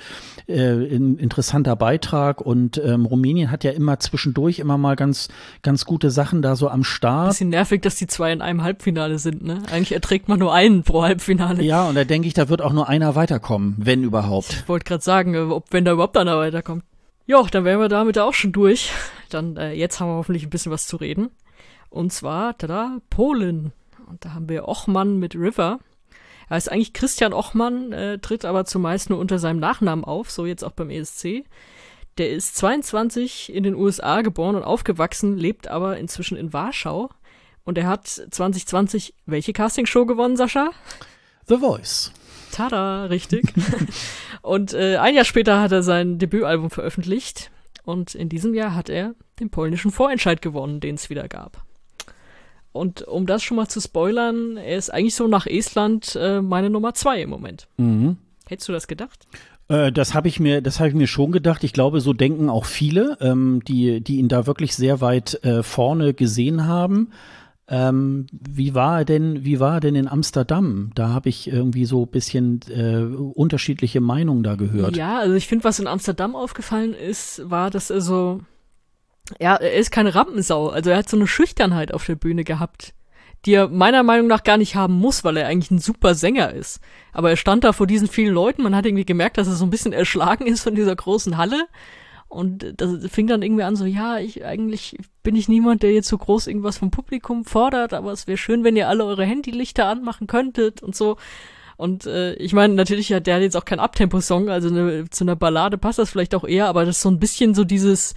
[0.49, 5.31] äh, in, interessanter Beitrag und ähm, Rumänien hat ja immer zwischendurch immer mal ganz
[5.63, 7.31] ganz gute Sachen da so am Start.
[7.31, 9.65] Bisschen nervig, dass die zwei in einem Halbfinale sind, ne?
[9.73, 11.65] Eigentlich erträgt man nur einen pro Halbfinale.
[11.65, 14.53] Ja, und da denke ich da wird auch nur einer weiterkommen, wenn überhaupt.
[14.53, 16.85] Ich wollte gerade sagen, ob wenn da überhaupt einer weiterkommt.
[17.27, 18.92] Ja, dann wären wir damit auch schon durch.
[19.31, 21.31] Dann äh, jetzt haben wir hoffentlich ein bisschen was zu reden.
[21.90, 23.72] Und zwar, tada, Polen.
[24.09, 25.81] Und da haben wir Ochmann mit River.
[26.49, 30.46] Er ist eigentlich Christian Ochmann, äh, tritt aber zumeist nur unter seinem Nachnamen auf, so
[30.46, 31.44] jetzt auch beim ESC.
[32.18, 37.11] Der ist 22 in den USA geboren und aufgewachsen, lebt aber inzwischen in Warschau.
[37.64, 40.70] Und er hat 2020 welche Castingshow gewonnen, Sascha?
[41.49, 42.12] The Voice.
[42.57, 43.53] Tada, richtig.
[44.42, 47.51] und äh, ein Jahr später hat er sein Debütalbum veröffentlicht.
[47.85, 51.62] Und in diesem Jahr hat er den polnischen Vorentscheid gewonnen, den es wieder gab.
[52.73, 56.71] Und um das schon mal zu spoilern, er ist eigentlich so nach Estland äh, meine
[56.71, 57.69] Nummer zwei im Moment.
[57.77, 58.16] Mhm.
[58.49, 59.27] Hättest du das gedacht?
[59.69, 61.62] Äh, das habe ich mir, das habe ich mir schon gedacht.
[61.62, 65.62] Ich glaube, so denken auch viele, ähm, die, die ihn da wirklich sehr weit äh,
[65.62, 67.11] vorne gesehen haben.
[67.68, 70.92] Ähm, wie war er denn, wie war denn in Amsterdam?
[70.94, 74.96] Da habe ich irgendwie so ein bisschen äh, unterschiedliche Meinungen da gehört.
[74.96, 78.40] Ja, also ich finde, was in Amsterdam aufgefallen ist, war, dass er so,
[79.40, 80.68] ja, er ist keine Rampensau.
[80.68, 82.94] Also er hat so eine Schüchternheit auf der Bühne gehabt,
[83.44, 86.52] die er meiner Meinung nach gar nicht haben muss, weil er eigentlich ein super Sänger
[86.52, 86.79] ist.
[87.12, 89.64] Aber er stand da vor diesen vielen Leuten, man hat irgendwie gemerkt, dass er so
[89.64, 91.66] ein bisschen erschlagen ist von dieser großen Halle
[92.29, 96.09] und das fing dann irgendwie an so, ja, ich eigentlich bin ich niemand, der jetzt
[96.09, 99.87] so groß irgendwas vom Publikum fordert, aber es wäre schön, wenn ihr alle eure Handylichter
[99.87, 101.17] anmachen könntet und so.
[101.77, 105.37] Und äh, ich meine, natürlich hat der jetzt auch kein Abtempo-Song, also eine, zu einer
[105.37, 108.15] Ballade passt das vielleicht auch eher, aber das ist so ein bisschen so dieses,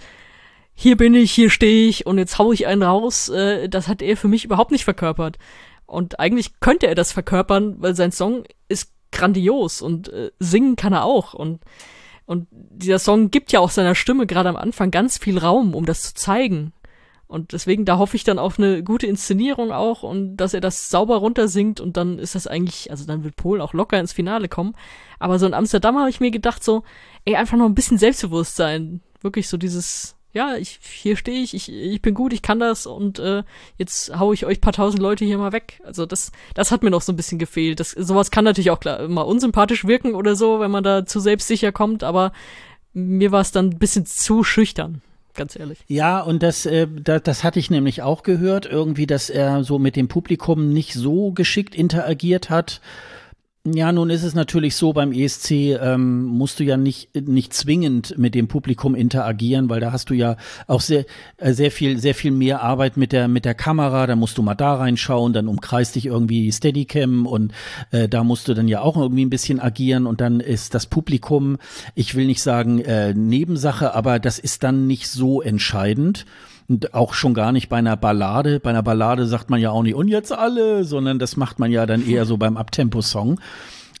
[0.74, 4.02] hier bin ich, hier stehe ich und jetzt hau ich einen raus, äh, das hat
[4.02, 5.38] er für mich überhaupt nicht verkörpert.
[5.86, 10.92] Und eigentlich könnte er das verkörpern, weil sein Song ist grandios und äh, singen kann
[10.92, 11.34] er auch.
[11.34, 11.60] Und
[12.30, 15.84] und dieser Song gibt ja auch seiner Stimme gerade am Anfang ganz viel Raum, um
[15.84, 16.72] das zu zeigen.
[17.26, 20.90] Und deswegen, da hoffe ich dann auf eine gute Inszenierung auch und dass er das
[20.90, 24.48] sauber runtersingt und dann ist das eigentlich, also dann wird Polen auch locker ins Finale
[24.48, 24.76] kommen.
[25.18, 26.84] Aber so in Amsterdam habe ich mir gedacht, so,
[27.24, 29.00] ey, einfach noch ein bisschen Selbstbewusstsein.
[29.20, 32.86] Wirklich so dieses, ja, ich, hier stehe ich, ich, ich bin gut, ich kann das
[32.86, 33.42] und äh,
[33.78, 35.80] jetzt hau ich euch paar tausend Leute hier mal weg.
[35.84, 37.80] Also das, das hat mir noch so ein bisschen gefehlt.
[37.80, 41.18] Das, sowas kann natürlich auch klar, mal unsympathisch wirken oder so, wenn man da zu
[41.18, 42.32] selbstsicher kommt, aber
[42.92, 45.02] mir war es dann ein bisschen zu schüchtern.
[45.34, 45.78] Ganz ehrlich.
[45.86, 49.78] Ja, und das, äh, das, das hatte ich nämlich auch gehört, irgendwie, dass er so
[49.78, 52.80] mit dem Publikum nicht so geschickt interagiert hat.
[53.66, 58.16] Ja, nun ist es natürlich so, beim ESC ähm, musst du ja nicht, nicht zwingend
[58.16, 61.04] mit dem Publikum interagieren, weil da hast du ja auch sehr,
[61.36, 64.42] äh, sehr viel, sehr viel mehr Arbeit mit der, mit der Kamera, da musst du
[64.42, 67.52] mal da reinschauen, dann umkreist dich irgendwie Steadicam und
[67.90, 70.86] äh, da musst du dann ja auch irgendwie ein bisschen agieren und dann ist das
[70.86, 71.58] Publikum,
[71.94, 76.24] ich will nicht sagen äh, Nebensache, aber das ist dann nicht so entscheidend.
[76.70, 78.60] Und auch schon gar nicht bei einer Ballade.
[78.60, 81.72] Bei einer Ballade sagt man ja auch nicht, und jetzt alle, sondern das macht man
[81.72, 83.40] ja dann eher so beim Abtempo-Song.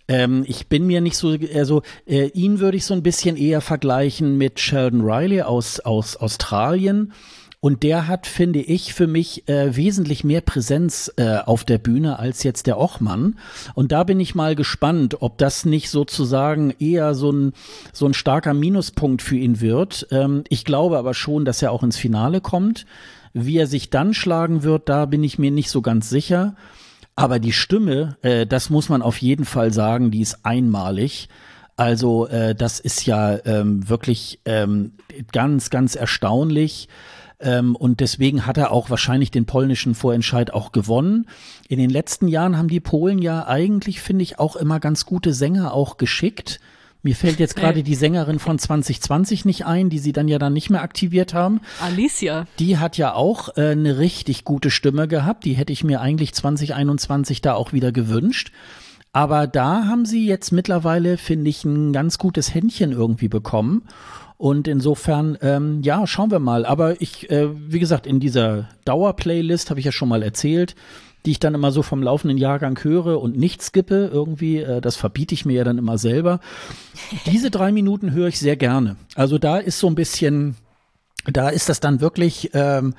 [0.06, 3.60] Ähm, ich bin mir nicht so, also äh, ihn würde ich so ein bisschen eher
[3.60, 7.12] vergleichen mit Sheldon Riley aus, aus Australien
[7.60, 12.18] und der hat, finde ich, für mich äh, wesentlich mehr Präsenz äh, auf der Bühne
[12.18, 13.38] als jetzt der Ochmann.
[13.74, 17.52] Und da bin ich mal gespannt, ob das nicht sozusagen eher so ein,
[17.92, 20.08] so ein starker Minuspunkt für ihn wird.
[20.10, 22.86] Ähm, ich glaube aber schon, dass er auch ins Finale kommt.
[23.34, 26.56] Wie er sich dann schlagen wird, da bin ich mir nicht so ganz sicher.
[27.14, 31.28] Aber die Stimme, äh, das muss man auf jeden Fall sagen, die ist einmalig.
[31.76, 34.92] Also äh, das ist ja ähm, wirklich ähm,
[35.32, 36.88] ganz, ganz erstaunlich.
[37.40, 41.26] Ähm, und deswegen hat er auch wahrscheinlich den polnischen Vorentscheid auch gewonnen.
[41.68, 45.32] In den letzten Jahren haben die Polen ja eigentlich, finde ich, auch immer ganz gute
[45.32, 46.60] Sänger auch geschickt.
[47.02, 50.52] Mir fällt jetzt gerade die Sängerin von 2020 nicht ein, die sie dann ja dann
[50.52, 51.62] nicht mehr aktiviert haben.
[51.80, 52.46] Alicia.
[52.58, 55.46] Die hat ja auch äh, eine richtig gute Stimme gehabt.
[55.46, 58.52] Die hätte ich mir eigentlich 2021 da auch wieder gewünscht.
[59.12, 63.82] Aber da haben sie jetzt mittlerweile, finde ich, ein ganz gutes Händchen irgendwie bekommen.
[64.40, 66.64] Und insofern, ähm, ja, schauen wir mal.
[66.64, 70.74] Aber ich, äh, wie gesagt, in dieser Dauerplaylist habe ich ja schon mal erzählt,
[71.26, 74.96] die ich dann immer so vom laufenden Jahrgang höre und nicht skippe irgendwie, äh, das
[74.96, 76.40] verbiete ich mir ja dann immer selber.
[77.26, 78.96] Diese drei Minuten höre ich sehr gerne.
[79.14, 80.56] Also da ist so ein bisschen,
[81.26, 82.94] da ist das dann wirklich ähm,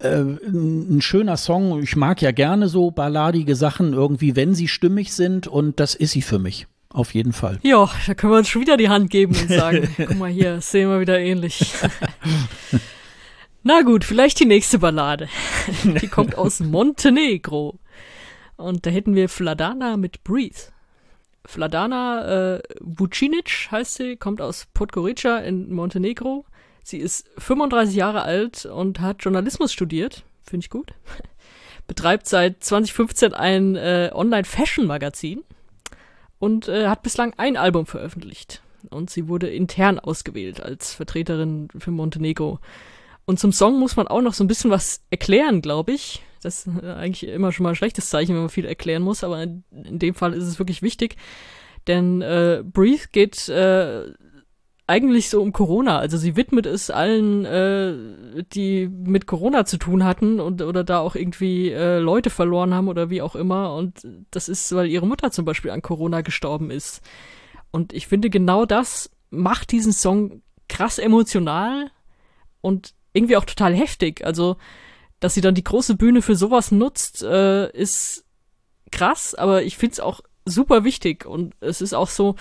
[0.00, 1.82] äh, ein schöner Song.
[1.82, 6.10] Ich mag ja gerne so balladige Sachen irgendwie, wenn sie stimmig sind und das ist
[6.10, 6.66] sie für mich.
[6.94, 7.58] Auf jeden Fall.
[7.64, 10.60] Ja, da können wir uns schon wieder die Hand geben und sagen, guck mal hier,
[10.60, 11.74] sehen wir wieder ähnlich.
[13.64, 15.28] Na gut, vielleicht die nächste Ballade.
[16.00, 17.80] Die kommt aus Montenegro.
[18.56, 20.70] Und da hätten wir Fladana mit Breathe.
[21.44, 26.44] Fladana äh, Vucinic heißt sie, kommt aus Podgorica in Montenegro.
[26.84, 30.22] Sie ist 35 Jahre alt und hat Journalismus studiert.
[30.44, 30.92] Finde ich gut.
[31.88, 35.42] Betreibt seit 2015 ein äh, Online-Fashion-Magazin
[36.44, 38.60] und äh, hat bislang ein Album veröffentlicht.
[38.90, 42.58] und sie wurde intern ausgewählt als Vertreterin für Montenegro.
[43.24, 46.22] Und zum Song muss man auch noch so ein bisschen was erklären, glaube ich.
[46.42, 49.42] Das ist eigentlich immer schon mal ein schlechtes Zeichen, wenn man viel erklären muss, aber
[49.42, 51.16] in, in dem Fall ist es wirklich wichtig.
[51.86, 54.02] Denn äh, Breathe geht äh,
[54.86, 55.98] eigentlich so um Corona.
[55.98, 60.98] Also sie widmet es allen, äh, die mit Corona zu tun hatten und oder da
[61.00, 63.74] auch irgendwie äh, Leute verloren haben oder wie auch immer.
[63.74, 67.00] Und das ist, weil ihre Mutter zum Beispiel an Corona gestorben ist.
[67.70, 71.90] Und ich finde, genau das macht diesen Song krass emotional
[72.60, 74.24] und irgendwie auch total heftig.
[74.24, 74.56] Also,
[75.18, 78.26] dass sie dann die große Bühne für sowas nutzt, äh, ist
[78.92, 81.24] krass, aber ich finde es auch super wichtig.
[81.24, 82.36] Und es ist auch so,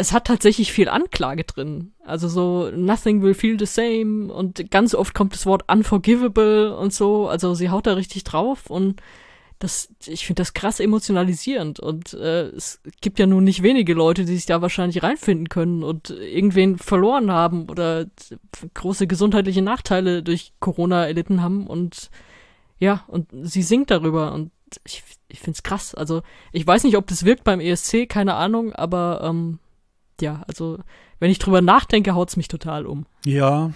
[0.00, 1.92] es hat tatsächlich viel Anklage drin.
[2.04, 6.94] Also so nothing will feel the same und ganz oft kommt das Wort unforgivable und
[6.94, 7.28] so.
[7.28, 9.02] Also sie haut da richtig drauf und
[9.58, 14.24] das, ich finde das krass emotionalisierend und äh, es gibt ja nun nicht wenige Leute,
[14.24, 18.06] die sich da wahrscheinlich reinfinden können und irgendwen verloren haben oder
[18.74, 22.10] große gesundheitliche Nachteile durch Corona erlitten haben und
[22.78, 24.52] ja, und sie singt darüber und
[24.84, 25.92] ich, ich finde es krass.
[25.92, 29.58] Also ich weiß nicht, ob das wirkt beim ESC, keine Ahnung, aber ähm,
[30.20, 30.78] ja, also
[31.18, 33.06] wenn ich drüber nachdenke, haut's mich total um.
[33.24, 33.70] Ja,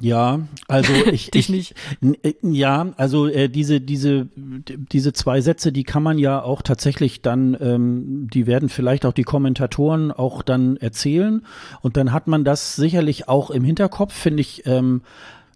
[0.00, 1.74] ja, also ich, Dich ich nicht.
[2.22, 7.22] Äh, Ja, also äh, diese diese diese zwei Sätze, die kann man ja auch tatsächlich
[7.22, 11.46] dann, ähm, die werden vielleicht auch die Kommentatoren auch dann erzählen
[11.80, 14.66] und dann hat man das sicherlich auch im Hinterkopf, finde ich.
[14.66, 15.02] Ähm,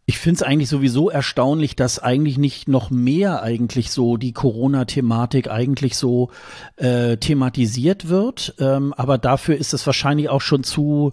[0.09, 5.51] ich finde es eigentlich sowieso erstaunlich, dass eigentlich nicht noch mehr eigentlich so die Corona-Thematik
[5.51, 6.31] eigentlich so
[6.77, 8.55] äh, thematisiert wird.
[8.59, 11.13] Ähm, aber dafür ist es wahrscheinlich auch schon zu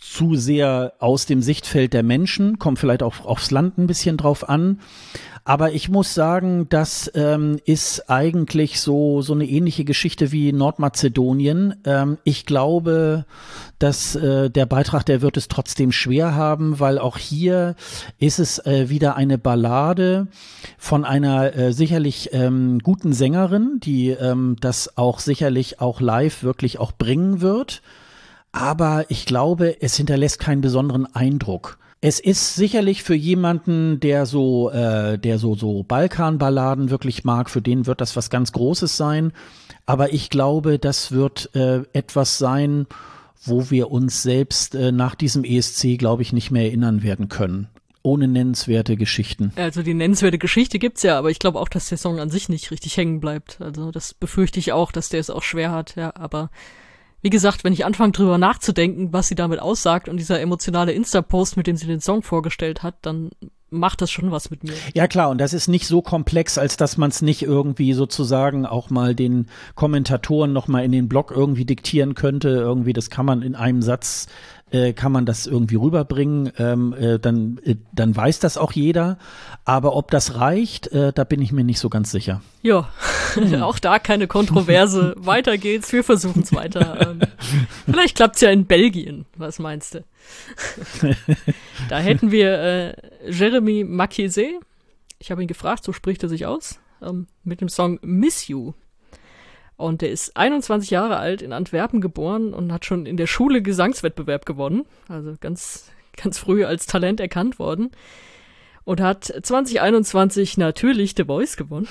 [0.00, 4.48] zu sehr aus dem Sichtfeld der Menschen, kommt vielleicht auch aufs Land ein bisschen drauf
[4.48, 4.80] an.
[5.44, 11.74] Aber ich muss sagen, das ähm, ist eigentlich so, so eine ähnliche Geschichte wie Nordmazedonien.
[11.84, 13.24] Ähm, ich glaube,
[13.78, 17.74] dass äh, der Beitrag, der wird es trotzdem schwer haben, weil auch hier
[18.18, 20.28] ist es äh, wieder eine Ballade
[20.78, 26.78] von einer äh, sicherlich ähm, guten Sängerin, die ähm, das auch sicherlich auch live wirklich
[26.78, 27.82] auch bringen wird.
[28.52, 31.78] Aber ich glaube, es hinterlässt keinen besonderen Eindruck.
[32.02, 37.60] Es ist sicherlich für jemanden, der so, äh, der so so Balkanballaden wirklich mag, für
[37.60, 39.32] den wird das was ganz Großes sein.
[39.84, 42.86] Aber ich glaube, das wird äh, etwas sein,
[43.42, 47.68] wo wir uns selbst äh, nach diesem ESC, glaube ich, nicht mehr erinnern werden können.
[48.02, 49.52] Ohne nennenswerte Geschichten.
[49.56, 52.48] Also die nennenswerte Geschichte gibt's ja, aber ich glaube auch, dass der Song an sich
[52.48, 53.60] nicht richtig hängen bleibt.
[53.60, 56.50] Also das befürchte ich auch, dass der es auch schwer hat, ja, aber
[57.22, 61.56] wie gesagt, wenn ich anfange drüber nachzudenken, was sie damit aussagt und dieser emotionale Insta-Post,
[61.56, 63.30] mit dem sie den Song vorgestellt hat, dann
[63.70, 64.72] macht das schon was mit mir.
[64.94, 68.66] Ja klar, und das ist nicht so komplex, als dass man es nicht irgendwie sozusagen
[68.66, 72.48] auch mal den Kommentatoren noch mal in den Blog irgendwie diktieren könnte.
[72.48, 74.26] Irgendwie, das kann man in einem Satz
[74.70, 79.18] äh, kann man das irgendwie rüberbringen, ähm, äh, dann, äh, dann weiß das auch jeder.
[79.64, 82.40] Aber ob das reicht, äh, da bin ich mir nicht so ganz sicher.
[82.62, 82.88] Ja,
[83.60, 85.14] auch da keine Kontroverse.
[85.18, 87.10] weiter geht's, wir versuchen's weiter.
[87.10, 87.20] Ähm,
[87.86, 90.04] vielleicht klappt's ja in Belgien, was meinst du?
[91.88, 92.94] da hätten wir äh,
[93.30, 94.60] Jeremy Makise.
[95.18, 98.72] Ich habe ihn gefragt, so spricht er sich aus, ähm, mit dem Song Miss You.
[99.80, 103.62] Und der ist 21 Jahre alt, in Antwerpen geboren und hat schon in der Schule
[103.62, 104.84] Gesangswettbewerb gewonnen.
[105.08, 107.90] Also ganz, ganz früh als Talent erkannt worden.
[108.84, 111.88] Und hat 2021 natürlich The Voice gewonnen.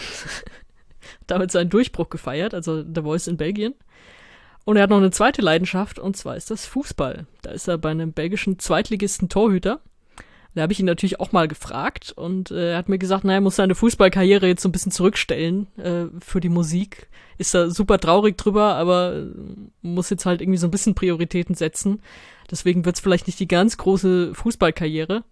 [1.28, 3.73] Damit seinen Durchbruch gefeiert, also The Voice in Belgien.
[4.65, 7.25] Und er hat noch eine zweite Leidenschaft, und zwar ist das Fußball.
[7.41, 9.82] Da ist er bei einem belgischen Zweitligisten Torhüter.
[10.55, 13.38] Da habe ich ihn natürlich auch mal gefragt und äh, er hat mir gesagt, naja,
[13.38, 17.07] er muss seine Fußballkarriere jetzt so ein bisschen zurückstellen äh, für die Musik.
[17.38, 19.27] Ist da super traurig drüber, aber
[19.81, 22.01] muss jetzt halt irgendwie so ein bisschen Prioritäten setzen.
[22.49, 25.23] Deswegen wird's vielleicht nicht die ganz große Fußballkarriere.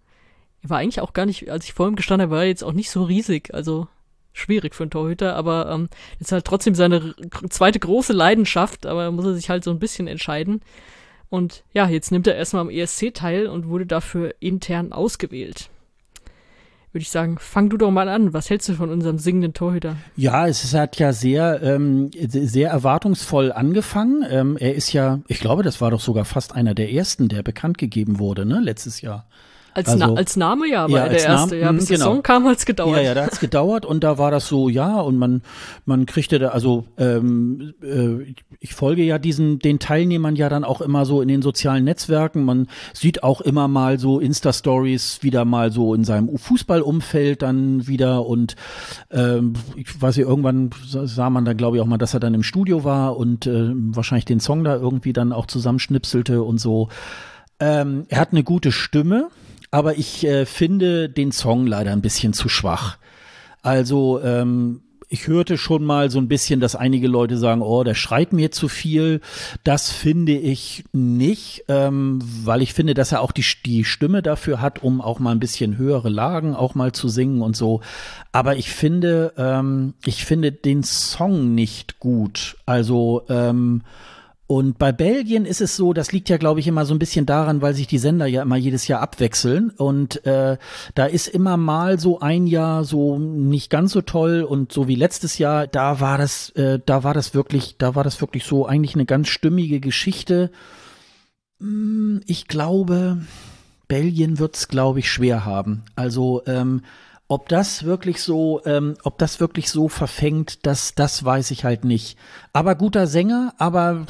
[0.62, 2.64] Er war eigentlich auch gar nicht, als ich vor ihm gestanden habe, war er jetzt
[2.64, 3.88] auch nicht so riesig, also
[4.32, 5.88] schwierig für einen Torhüter, aber ähm,
[6.20, 7.14] ist halt trotzdem seine
[7.50, 10.62] zweite große Leidenschaft, aber muss er sich halt so ein bisschen entscheiden.
[11.30, 15.70] Und ja, jetzt nimmt er erstmal am ESC teil und wurde dafür intern ausgewählt.
[16.92, 18.32] Würde ich sagen, fang du doch mal an.
[18.32, 19.96] Was hältst du von unserem singenden Torhüter?
[20.16, 24.24] Ja, es hat ja sehr, ähm, sehr erwartungsvoll angefangen.
[24.28, 27.42] Ähm, er ist ja, ich glaube, das war doch sogar fast einer der ersten, der
[27.42, 29.26] bekannt gegeben wurde, ne, letztes Jahr.
[29.78, 31.98] Als, also, Na als Name ja, aber ja, der erste, Name, ja, bis genau.
[31.98, 32.96] der Song kam, hat's gedauert.
[32.96, 35.42] Ja, ja, da hat's gedauert und da war das so, ja, und man,
[35.84, 40.80] man kriegte da, also ähm, äh, ich folge ja diesen, den Teilnehmern ja dann auch
[40.80, 42.44] immer so in den sozialen Netzwerken.
[42.44, 48.26] Man sieht auch immer mal so Insta-Stories wieder mal so in seinem Fußballumfeld dann wieder
[48.26, 48.56] und
[49.12, 52.34] ähm, ich weiß nicht, irgendwann sah man da glaube ich auch mal, dass er dann
[52.34, 56.88] im Studio war und äh, wahrscheinlich den Song da irgendwie dann auch zusammenschnipselte und so.
[57.60, 59.28] Ähm, er hat eine gute Stimme
[59.70, 62.98] aber ich äh, finde den Song leider ein bisschen zu schwach.
[63.62, 67.94] Also ähm, ich hörte schon mal so ein bisschen, dass einige Leute sagen, oh, der
[67.94, 69.20] schreit mir zu viel.
[69.64, 74.60] Das finde ich nicht, ähm, weil ich finde, dass er auch die, die Stimme dafür
[74.60, 77.80] hat, um auch mal ein bisschen höhere Lagen auch mal zu singen und so.
[78.32, 82.56] Aber ich finde, ähm, ich finde den Song nicht gut.
[82.66, 83.82] Also ähm,
[84.48, 87.26] und bei Belgien ist es so, das liegt ja, glaube ich, immer so ein bisschen
[87.26, 89.68] daran, weil sich die Sender ja immer jedes Jahr abwechseln.
[89.68, 90.56] Und äh,
[90.94, 94.94] da ist immer mal so ein Jahr so nicht ganz so toll und so wie
[94.94, 98.64] letztes Jahr, da war das, äh, da war das wirklich, da war das wirklich so
[98.64, 100.50] eigentlich eine ganz stimmige Geschichte.
[101.60, 103.18] Hm, ich glaube,
[103.86, 105.82] Belgien wird's, glaube ich, schwer haben.
[105.94, 106.80] Also ähm,
[107.26, 111.84] ob das wirklich so, ähm, ob das wirklich so verfängt, das, das weiß ich halt
[111.84, 112.16] nicht.
[112.54, 114.06] Aber guter Sänger, aber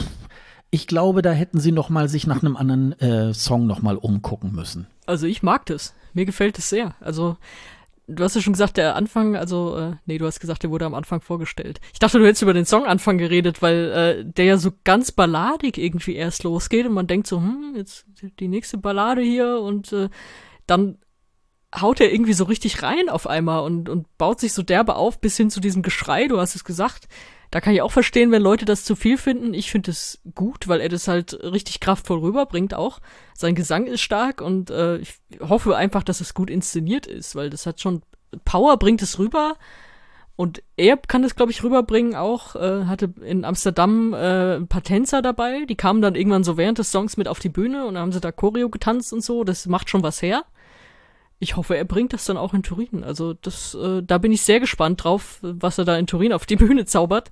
[0.71, 3.97] ich glaube, da hätten sie noch mal sich nach einem anderen äh, Song noch mal
[3.97, 4.87] umgucken müssen.
[5.07, 5.95] Also ich mag das.
[6.13, 6.95] Mir gefällt es sehr.
[7.01, 7.37] Also
[8.09, 10.87] du hast ja schon gesagt, der Anfang, also äh, nee, du hast gesagt, der wurde
[10.87, 11.81] am Anfang vorgestellt.
[11.93, 15.79] Ich dachte, du hättest über den Songanfang geredet, weil äh, der ja so ganz balladig
[15.79, 18.07] irgendwie erst losgeht und man denkt so, hm, jetzt
[18.41, 20.09] die nächste Ballade hier und äh,
[20.67, 20.99] dann
[21.79, 25.21] haut er irgendwie so richtig rein auf einmal und, und baut sich so derbe auf
[25.21, 27.09] bis hin zu diesem Geschrei, du hast es gesagt.
[27.51, 29.55] Da kann ich auch verstehen, wenn Leute das zu viel finden.
[29.55, 33.01] Ich finde es gut, weil er das halt richtig kraftvoll rüberbringt auch.
[33.35, 37.49] Sein Gesang ist stark und äh, ich hoffe einfach, dass es gut inszeniert ist, weil
[37.49, 38.03] das hat schon
[38.45, 39.57] Power bringt es rüber.
[40.37, 42.55] Und er kann das, glaube ich, rüberbringen auch.
[42.55, 45.65] Äh, hatte in Amsterdam äh, ein paar Tänzer dabei.
[45.65, 48.13] Die kamen dann irgendwann so während des Songs mit auf die Bühne und dann haben
[48.13, 49.43] sie da Choreo getanzt und so.
[49.43, 50.45] Das macht schon was her
[51.39, 53.05] ich hoffe, er bringt das dann auch in Turin.
[53.05, 56.47] Also das, äh, da bin ich sehr gespannt drauf, was er da in Turin auf
[56.47, 57.31] die Bühne zaubert.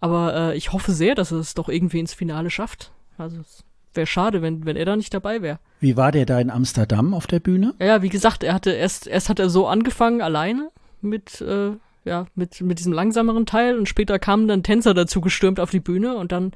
[0.00, 2.92] Aber äh, ich hoffe sehr, dass er es doch irgendwie ins Finale schafft.
[3.18, 3.64] Also es
[3.94, 5.58] wäre schade, wenn, wenn er da nicht dabei wäre.
[5.80, 7.74] Wie war der da in Amsterdam auf der Bühne?
[7.80, 10.70] Ja, wie gesagt, er hatte erst, erst hat er so angefangen alleine
[11.00, 11.72] mit, äh,
[12.04, 15.80] ja, mit, mit diesem langsameren Teil und später kamen dann Tänzer dazu gestürmt auf die
[15.80, 16.52] Bühne und dann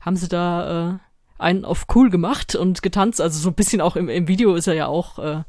[0.00, 0.98] haben sie da äh,
[1.38, 3.20] einen auf cool gemacht und getanzt.
[3.20, 5.42] Also so ein bisschen auch im, im Video ist er ja auch äh,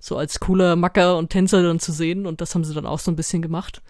[0.00, 2.98] so als cooler Macker und Tänzer dann zu sehen und das haben sie dann auch
[2.98, 3.82] so ein bisschen gemacht.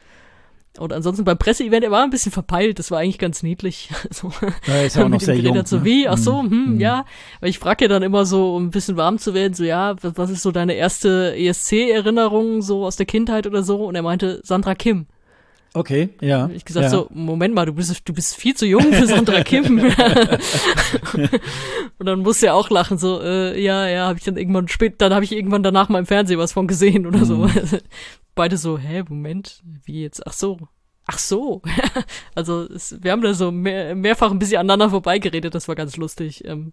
[0.78, 3.90] Und ansonsten beim Presseevent, er war ein bisschen verpeilt, das war eigentlich ganz niedlich.
[4.10, 4.30] so,
[4.66, 5.66] ja, ist ja auch noch sehr jung.
[5.66, 5.84] So, ne?
[5.84, 6.08] wie?
[6.08, 6.50] Ach so, mhm.
[6.50, 6.80] hm, mhm.
[6.80, 7.04] ja.
[7.40, 9.96] Weil ich frage ja dann immer so, um ein bisschen warm zu werden, so, ja,
[10.02, 13.84] was, was ist so deine erste ESC-Erinnerung so aus der Kindheit oder so?
[13.84, 15.06] Und er meinte, Sandra Kim.
[15.74, 16.48] Okay, ja.
[16.54, 16.90] Ich gesagt ja.
[16.90, 19.78] so, Moment mal, du bist, du bist viel zu jung für Sandra Kim.
[21.98, 24.94] und dann musste er auch lachen, so, äh, ja, ja, habe ich dann irgendwann spät,
[24.98, 27.36] dann habe ich irgendwann danach mal im Fernsehen was von gesehen oder so.
[27.36, 27.50] Mhm.
[28.34, 30.26] Beide so, hä, Moment, wie jetzt?
[30.26, 30.58] Ach so.
[31.06, 31.62] Ach so.
[32.34, 35.96] also es, wir haben da so mehr, mehrfach ein bisschen aneinander vorbeigeredet, das war ganz
[35.96, 36.44] lustig.
[36.44, 36.72] Ähm,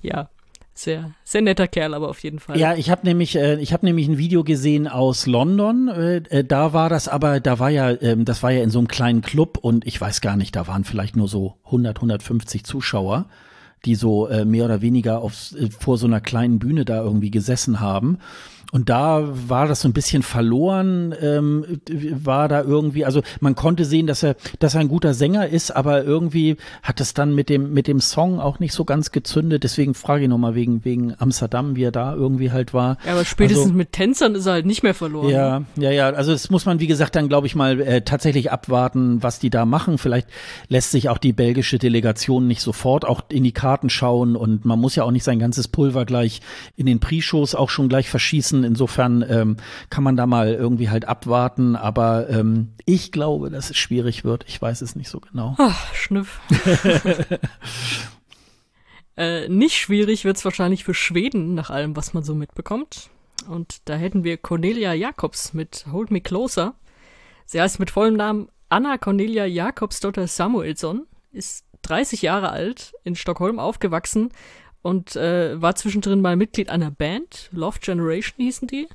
[0.00, 0.30] ja
[0.78, 2.58] sehr, sehr netter Kerl, aber auf jeden Fall.
[2.58, 5.88] Ja, ich habe nämlich, äh, ich habe nämlich ein Video gesehen aus London.
[5.88, 8.78] Äh, äh, da war das aber, da war ja, ähm, das war ja in so
[8.78, 12.64] einem kleinen Club und ich weiß gar nicht, da waren vielleicht nur so 100, 150
[12.64, 13.26] Zuschauer,
[13.84, 17.30] die so äh, mehr oder weniger auf, äh, vor so einer kleinen Bühne da irgendwie
[17.30, 18.18] gesessen haben.
[18.70, 21.80] Und da war das so ein bisschen verloren, ähm,
[22.12, 25.70] war da irgendwie, also man konnte sehen, dass er, dass er ein guter Sänger ist,
[25.70, 29.64] aber irgendwie hat es dann mit dem, mit dem Song auch nicht so ganz gezündet.
[29.64, 32.98] Deswegen frage ich nochmal wegen, wegen Amsterdam, wie er da irgendwie halt war.
[33.06, 35.30] Ja, aber spätestens also, mit Tänzern ist er halt nicht mehr verloren.
[35.30, 36.10] Ja, ja, ja.
[36.10, 39.48] Also das muss man, wie gesagt, dann glaube ich mal äh, tatsächlich abwarten, was die
[39.48, 39.96] da machen.
[39.96, 40.28] Vielleicht
[40.68, 44.78] lässt sich auch die belgische Delegation nicht sofort auch in die Karten schauen und man
[44.78, 46.42] muss ja auch nicht sein ganzes Pulver gleich
[46.76, 48.72] in den Pre-Shows auch schon gleich verschießen lassen.
[48.72, 49.56] Insofern ähm,
[49.90, 51.76] kann man da mal irgendwie halt abwarten.
[51.76, 54.44] Aber ähm, ich glaube, dass es schwierig wird.
[54.48, 55.54] Ich weiß es nicht so genau.
[55.58, 56.40] Ach, Schnüff.
[59.16, 63.10] äh, nicht schwierig wird es wahrscheinlich für Schweden, nach allem, was man so mitbekommt.
[63.48, 66.74] Und da hätten wir Cornelia Jacobs mit Hold Me Closer.
[67.46, 73.58] Sie heißt mit vollem Namen Anna Cornelia Jakobsdotter Samuelsson, ist 30 Jahre alt, in Stockholm
[73.58, 74.30] aufgewachsen
[74.88, 78.88] und äh, war zwischendrin mal Mitglied einer Band, Love Generation hießen die.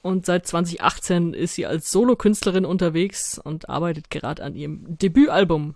[0.00, 5.74] Und seit 2018 ist sie als Solokünstlerin unterwegs und arbeitet gerade an ihrem Debütalbum.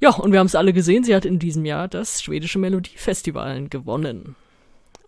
[0.00, 3.68] Ja, und wir haben es alle gesehen, sie hat in diesem Jahr das schwedische Melodiefestival
[3.68, 4.34] gewonnen.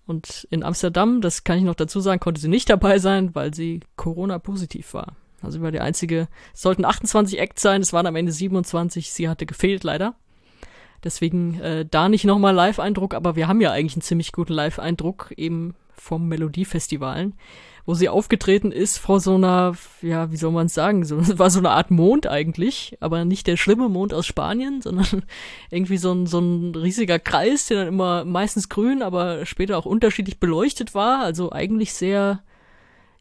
[0.06, 3.52] Und in Amsterdam, das kann ich noch dazu sagen, konnte sie nicht dabei sein, weil
[3.52, 5.16] sie Corona-positiv war.
[5.42, 9.10] Also sie war die einzige, es sollten 28 Acts sein, es waren am Ende 27,
[9.10, 10.14] sie hatte gefehlt leider.
[11.04, 15.32] Deswegen äh, da nicht nochmal Live-Eindruck, aber wir haben ja eigentlich einen ziemlich guten Live-Eindruck
[15.36, 17.34] eben vom Melodiefestivalen,
[17.86, 21.50] wo sie aufgetreten ist vor so einer, ja, wie soll man es sagen, so, war
[21.50, 25.24] so eine Art Mond eigentlich, aber nicht der schlimme Mond aus Spanien, sondern
[25.70, 29.86] irgendwie so ein, so ein riesiger Kreis, der dann immer meistens grün, aber später auch
[29.86, 32.42] unterschiedlich beleuchtet war, also eigentlich sehr,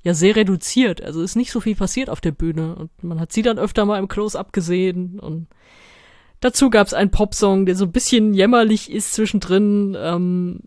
[0.03, 1.01] ja, sehr reduziert.
[1.01, 3.85] Also ist nicht so viel passiert auf der Bühne und man hat sie dann öfter
[3.85, 5.47] mal im Close-Up gesehen und
[6.39, 10.59] Dazu gab es einen Popsong, der so ein bisschen jämmerlich ist zwischendrin, ähm,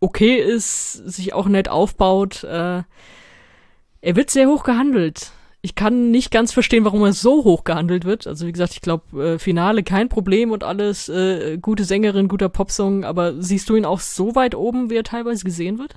[0.00, 2.44] okay ist, sich auch nett aufbaut.
[2.44, 2.82] Äh,
[4.02, 5.30] er wird sehr hoch gehandelt.
[5.62, 8.26] Ich kann nicht ganz verstehen, warum er so hoch gehandelt wird.
[8.26, 12.48] Also wie gesagt, ich glaube, äh, Finale kein Problem und alles, äh, gute Sängerin, guter
[12.48, 15.94] Popsong, aber siehst du ihn auch so weit oben, wie er teilweise gesehen wird?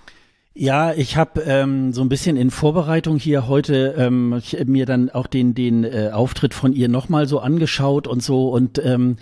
[0.57, 5.27] Ja, ich habe ähm, so ein bisschen in Vorbereitung hier heute ähm, mir dann auch
[5.27, 9.17] den den äh, Auftritt von ihr nochmal so angeschaut und so und ähm,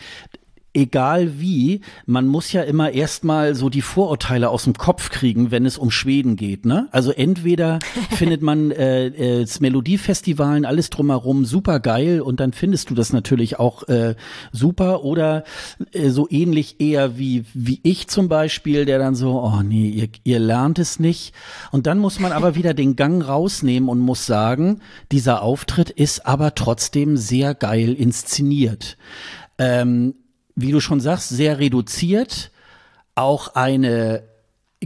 [0.73, 5.65] egal wie, man muss ja immer erstmal so die Vorurteile aus dem Kopf kriegen, wenn
[5.65, 6.65] es um Schweden geht.
[6.65, 6.87] Ne?
[6.91, 7.79] Also entweder
[8.11, 13.13] findet man äh, äh, das Melodiefestivalen alles drumherum super geil und dann findest du das
[13.13, 14.15] natürlich auch äh,
[14.51, 15.43] super oder
[15.91, 20.09] äh, so ähnlich eher wie wie ich zum Beispiel, der dann so, oh nee, ihr,
[20.23, 21.33] ihr lernt es nicht.
[21.71, 26.25] Und dann muss man aber wieder den Gang rausnehmen und muss sagen, dieser Auftritt ist
[26.25, 28.97] aber trotzdem sehr geil inszeniert.
[29.57, 30.15] Ähm,
[30.55, 32.51] wie du schon sagst, sehr reduziert.
[33.15, 34.23] Auch eine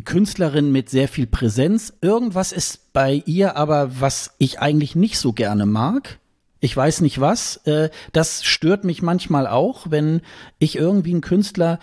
[0.04, 1.94] Künstlerin mit sehr viel Präsenz.
[2.02, 6.20] Irgendwas ist bei ihr aber, was ich eigentlich nicht so gerne mag.
[6.60, 7.58] Ich weiß nicht was.
[7.66, 10.22] Äh, das stört mich manchmal auch, wenn
[10.60, 11.80] ich irgendwie einen Künstler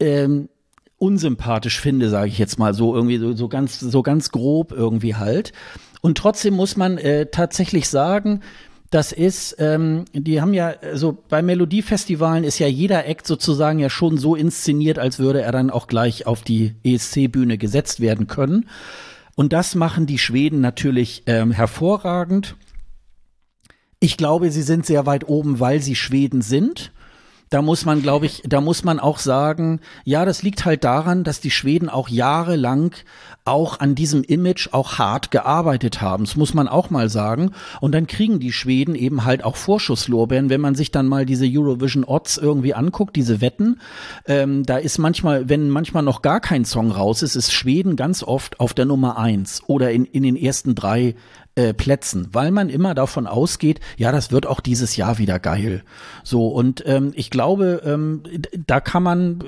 [0.00, 0.48] ähm,
[0.98, 5.14] unsympathisch finde, sage ich jetzt mal so irgendwie so, so ganz so ganz grob irgendwie
[5.16, 5.52] halt.
[6.00, 8.40] Und trotzdem muss man äh, tatsächlich sagen,
[8.94, 13.90] das ist, ähm, die haben ja, so bei Melodiefestivalen ist ja jeder Act sozusagen ja
[13.90, 18.68] schon so inszeniert, als würde er dann auch gleich auf die ESC-Bühne gesetzt werden können.
[19.34, 22.54] Und das machen die Schweden natürlich ähm, hervorragend.
[23.98, 26.92] Ich glaube, sie sind sehr weit oben, weil sie Schweden sind
[27.54, 31.22] da muss man, glaube ich, da muss man auch sagen, ja, das liegt halt daran,
[31.22, 32.96] dass die Schweden auch jahrelang
[33.44, 36.24] auch an diesem Image auch hart gearbeitet haben.
[36.24, 37.52] Das muss man auch mal sagen.
[37.80, 41.46] Und dann kriegen die Schweden eben halt auch Vorschusslorbeeren, wenn man sich dann mal diese
[41.46, 43.80] Eurovision Odds irgendwie anguckt, diese Wetten.
[44.26, 48.24] Ähm, da ist manchmal, wenn manchmal noch gar kein Song raus ist, ist Schweden ganz
[48.24, 51.14] oft auf der Nummer eins oder in, in den ersten drei
[51.56, 55.84] äh, Plätzen, weil man immer davon ausgeht, ja, das wird auch dieses Jahr wieder geil.
[56.24, 58.22] So, und ähm, ich glaube, ähm,
[58.66, 59.38] da kann man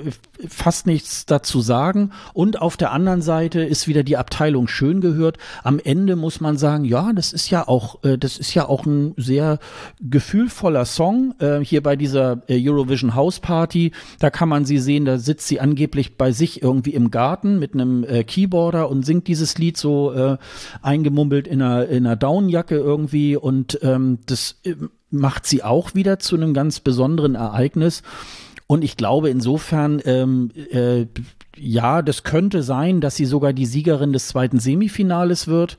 [0.47, 2.11] fast nichts dazu sagen.
[2.33, 5.37] Und auf der anderen Seite ist wieder die Abteilung schön gehört.
[5.63, 8.85] Am Ende muss man sagen, ja, das ist ja auch, äh, das ist ja auch
[8.85, 9.59] ein sehr
[9.99, 11.35] gefühlvoller Song.
[11.39, 15.47] Äh, hier bei dieser äh, Eurovision House Party, da kann man sie sehen, da sitzt
[15.47, 19.75] sie angeblich bei sich irgendwie im Garten mit einem äh, Keyboarder und singt dieses Lied
[19.75, 20.37] so äh,
[20.81, 24.75] eingemummelt in einer in einer Downjacke irgendwie und ähm, das äh,
[25.09, 28.03] macht sie auch wieder zu einem ganz besonderen Ereignis.
[28.67, 31.05] Und ich glaube insofern, ähm, äh,
[31.55, 35.77] ja, das könnte sein, dass sie sogar die Siegerin des zweiten Semifinales wird.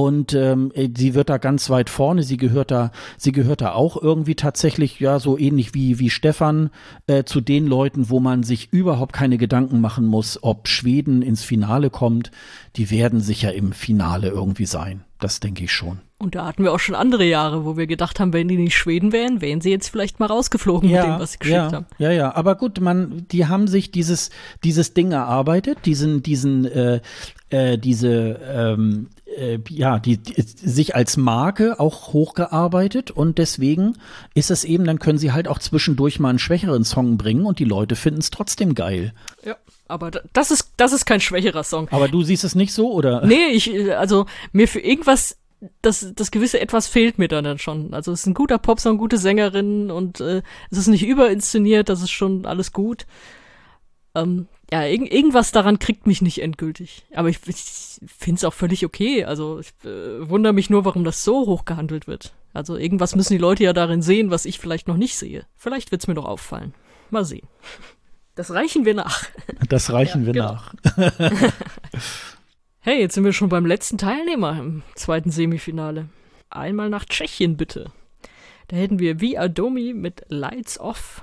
[0.00, 2.22] Und ähm, äh, sie wird da ganz weit vorne.
[2.22, 6.70] Sie gehört da, sie gehört da auch irgendwie tatsächlich, ja, so ähnlich wie, wie Stefan,
[7.06, 11.44] äh, zu den Leuten, wo man sich überhaupt keine Gedanken machen muss, ob Schweden ins
[11.44, 12.30] Finale kommt.
[12.76, 15.04] Die werden sicher im Finale irgendwie sein.
[15.18, 15.98] Das denke ich schon.
[16.18, 18.76] Und da hatten wir auch schon andere Jahre, wo wir gedacht haben, wenn die nicht
[18.76, 21.72] Schweden wären, wären sie jetzt vielleicht mal rausgeflogen ja, mit dem, was sie geschickt ja,
[21.72, 21.86] haben.
[21.98, 24.30] Ja, ja, aber gut, man, die haben sich dieses,
[24.64, 27.00] dieses Ding erarbeitet, diesen, diesen, äh,
[27.50, 33.96] äh, diese, ähm, äh, ja, die, die, sich als Marke auch hochgearbeitet und deswegen
[34.34, 37.58] ist es eben, dann können sie halt auch zwischendurch mal einen schwächeren Song bringen und
[37.58, 39.12] die Leute finden es trotzdem geil.
[39.44, 39.56] Ja.
[39.90, 41.88] Aber das ist, das ist kein schwächerer Song.
[41.90, 43.26] Aber du siehst es nicht so, oder?
[43.26, 45.36] Nee, ich, also, mir für irgendwas,
[45.82, 47.92] das, das gewisse Etwas fehlt mir dann, schon.
[47.92, 52.02] Also, es ist ein guter Popsong, gute Sängerin und äh, es ist nicht überinszeniert, das
[52.02, 53.06] ist schon alles gut.
[54.14, 57.04] Ähm, ja, irg irgendwas daran kriegt mich nicht endgültig.
[57.12, 59.24] Aber ich, ich finde es auch völlig okay.
[59.24, 62.32] Also ich äh, wundere mich nur, warum das so hoch gehandelt wird.
[62.52, 65.46] Also irgendwas müssen die Leute ja darin sehen, was ich vielleicht noch nicht sehe.
[65.56, 66.74] Vielleicht wird's mir doch auffallen.
[67.10, 67.48] Mal sehen.
[68.36, 69.24] Das reichen wir nach.
[69.68, 70.52] Das reichen ja, wir genau.
[70.52, 70.74] nach.
[72.80, 76.08] hey, jetzt sind wir schon beim letzten Teilnehmer im zweiten Semifinale.
[76.48, 77.92] Einmal nach Tschechien bitte.
[78.66, 81.22] Da hätten wir Vi Adomi mit Lights Off.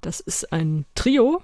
[0.00, 1.42] Das ist ein Trio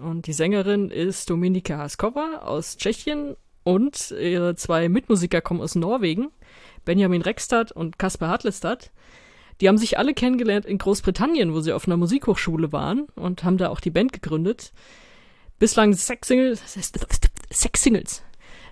[0.00, 6.28] Und die Sängerin ist Dominika Haskova aus Tschechien und ihre zwei Mitmusiker kommen aus Norwegen,
[6.84, 8.90] Benjamin Rekstad und Kasper Hartlestad.
[9.60, 13.58] Die haben sich alle kennengelernt in Großbritannien, wo sie auf einer Musikhochschule waren und haben
[13.58, 14.72] da auch die Band gegründet.
[15.58, 16.62] Bislang sechs Singles,
[17.50, 18.22] sechs Singles,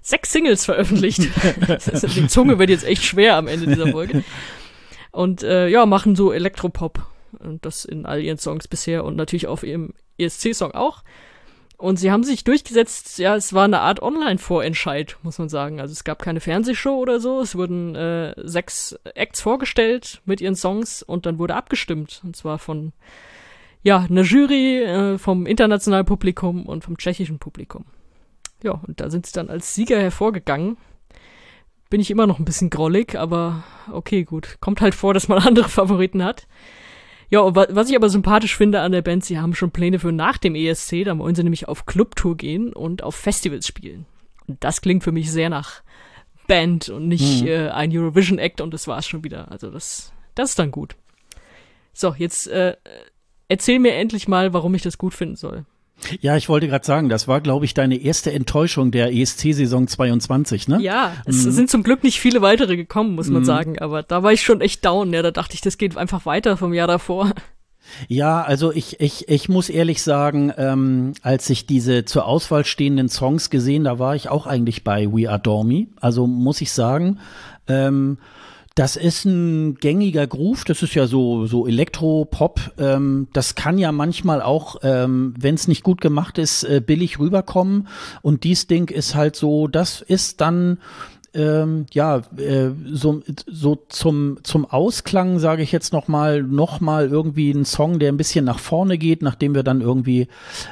[0.01, 1.21] sechs Singles veröffentlicht.
[2.15, 4.23] die Zunge wird jetzt echt schwer am Ende dieser Folge.
[5.11, 7.05] Und äh, ja, machen so Elektropop.
[7.39, 11.03] Und das in all ihren Songs bisher und natürlich auf ihrem ESC-Song auch.
[11.79, 15.79] Und sie haben sich durchgesetzt, ja, es war eine Art Online-Vorentscheid, muss man sagen.
[15.79, 20.57] Also es gab keine Fernsehshow oder so, es wurden äh, sechs Acts vorgestellt mit ihren
[20.57, 22.23] Songs und dann wurde abgestimmt.
[22.25, 22.95] Und zwar von,
[23.83, 27.85] ja, einer Jury, äh, vom internationalen Publikum und vom tschechischen Publikum.
[28.63, 30.79] Ja, und da sind sie dann als Sieger hervorgegangen.
[31.91, 34.57] Bin ich immer noch ein bisschen grollig, aber okay, gut.
[34.61, 36.47] Kommt halt vor, dass man andere Favoriten hat.
[37.29, 40.39] Ja, was ich aber sympathisch finde an der Band, sie haben schon Pläne für nach
[40.39, 44.07] dem ESC, da wollen sie nämlich auf Clubtour gehen und auf Festivals spielen.
[44.47, 45.83] Und das klingt für mich sehr nach
[46.47, 47.49] Band und nicht mhm.
[47.49, 49.51] äh, ein Eurovision Act und das war's schon wieder.
[49.51, 50.95] Also das, das ist dann gut.
[51.93, 52.77] So, jetzt äh,
[53.49, 55.65] erzähl mir endlich mal, warum ich das gut finden soll.
[56.21, 60.69] Ja, ich wollte gerade sagen, das war, glaube ich, deine erste Enttäuschung der ESC-Saison 22,
[60.69, 60.79] ne?
[60.81, 61.51] Ja, es mhm.
[61.53, 63.47] sind zum Glück nicht viele weitere gekommen, muss man mhm.
[63.47, 63.79] sagen.
[63.79, 65.13] Aber da war ich schon echt down.
[65.13, 67.33] Ja, da dachte ich, das geht einfach weiter vom Jahr davor.
[68.09, 73.09] Ja, also ich, ich, ich muss ehrlich sagen, ähm, als ich diese zur Auswahl stehenden
[73.09, 75.89] Songs gesehen, da war ich auch eigentlich bei We Are Dormy.
[76.01, 77.21] Also muss ich sagen,
[77.69, 78.19] ähm,
[78.77, 82.75] das ist ein gängiger Groove, das ist ja so, so Elektro-Pop.
[82.79, 87.19] Ähm, das kann ja manchmal auch, ähm, wenn es nicht gut gemacht ist, äh, billig
[87.19, 87.89] rüberkommen.
[88.21, 90.79] Und dies Ding ist halt so, das ist dann
[91.37, 97.67] ähm, ja, äh, so, so zum, zum Ausklang, sage ich jetzt nochmal, nochmal irgendwie ein
[97.67, 100.29] Song, der ein bisschen nach vorne geht, nachdem wir dann irgendwie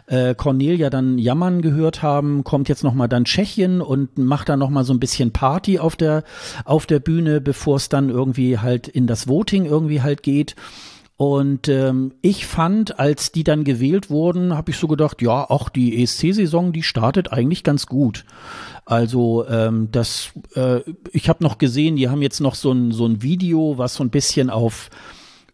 [0.07, 4.85] äh, Cornelia dann jammern gehört haben, kommt jetzt nochmal dann Tschechien und macht dann nochmal
[4.85, 6.25] so ein bisschen Party auf der,
[6.65, 10.57] auf der Bühne, bevor es dann irgendwie halt in das Voting irgendwie halt geht.
[11.17, 15.69] Und ähm, ich fand, als die dann gewählt wurden, habe ich so gedacht, ja, auch
[15.69, 18.25] die ESC-Saison, die startet eigentlich ganz gut.
[18.85, 20.81] Also ähm, das, äh,
[21.13, 24.05] ich habe noch gesehen, die haben jetzt noch so ein, so ein Video, was so
[24.05, 24.91] ein bisschen auf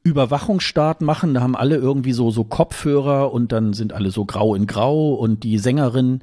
[0.02, 1.34] Überwachungsstaat machen.
[1.34, 5.14] Da haben alle irgendwie so, so Kopfhörer und dann sind alle so grau in grau
[5.14, 6.22] und die Sängerin,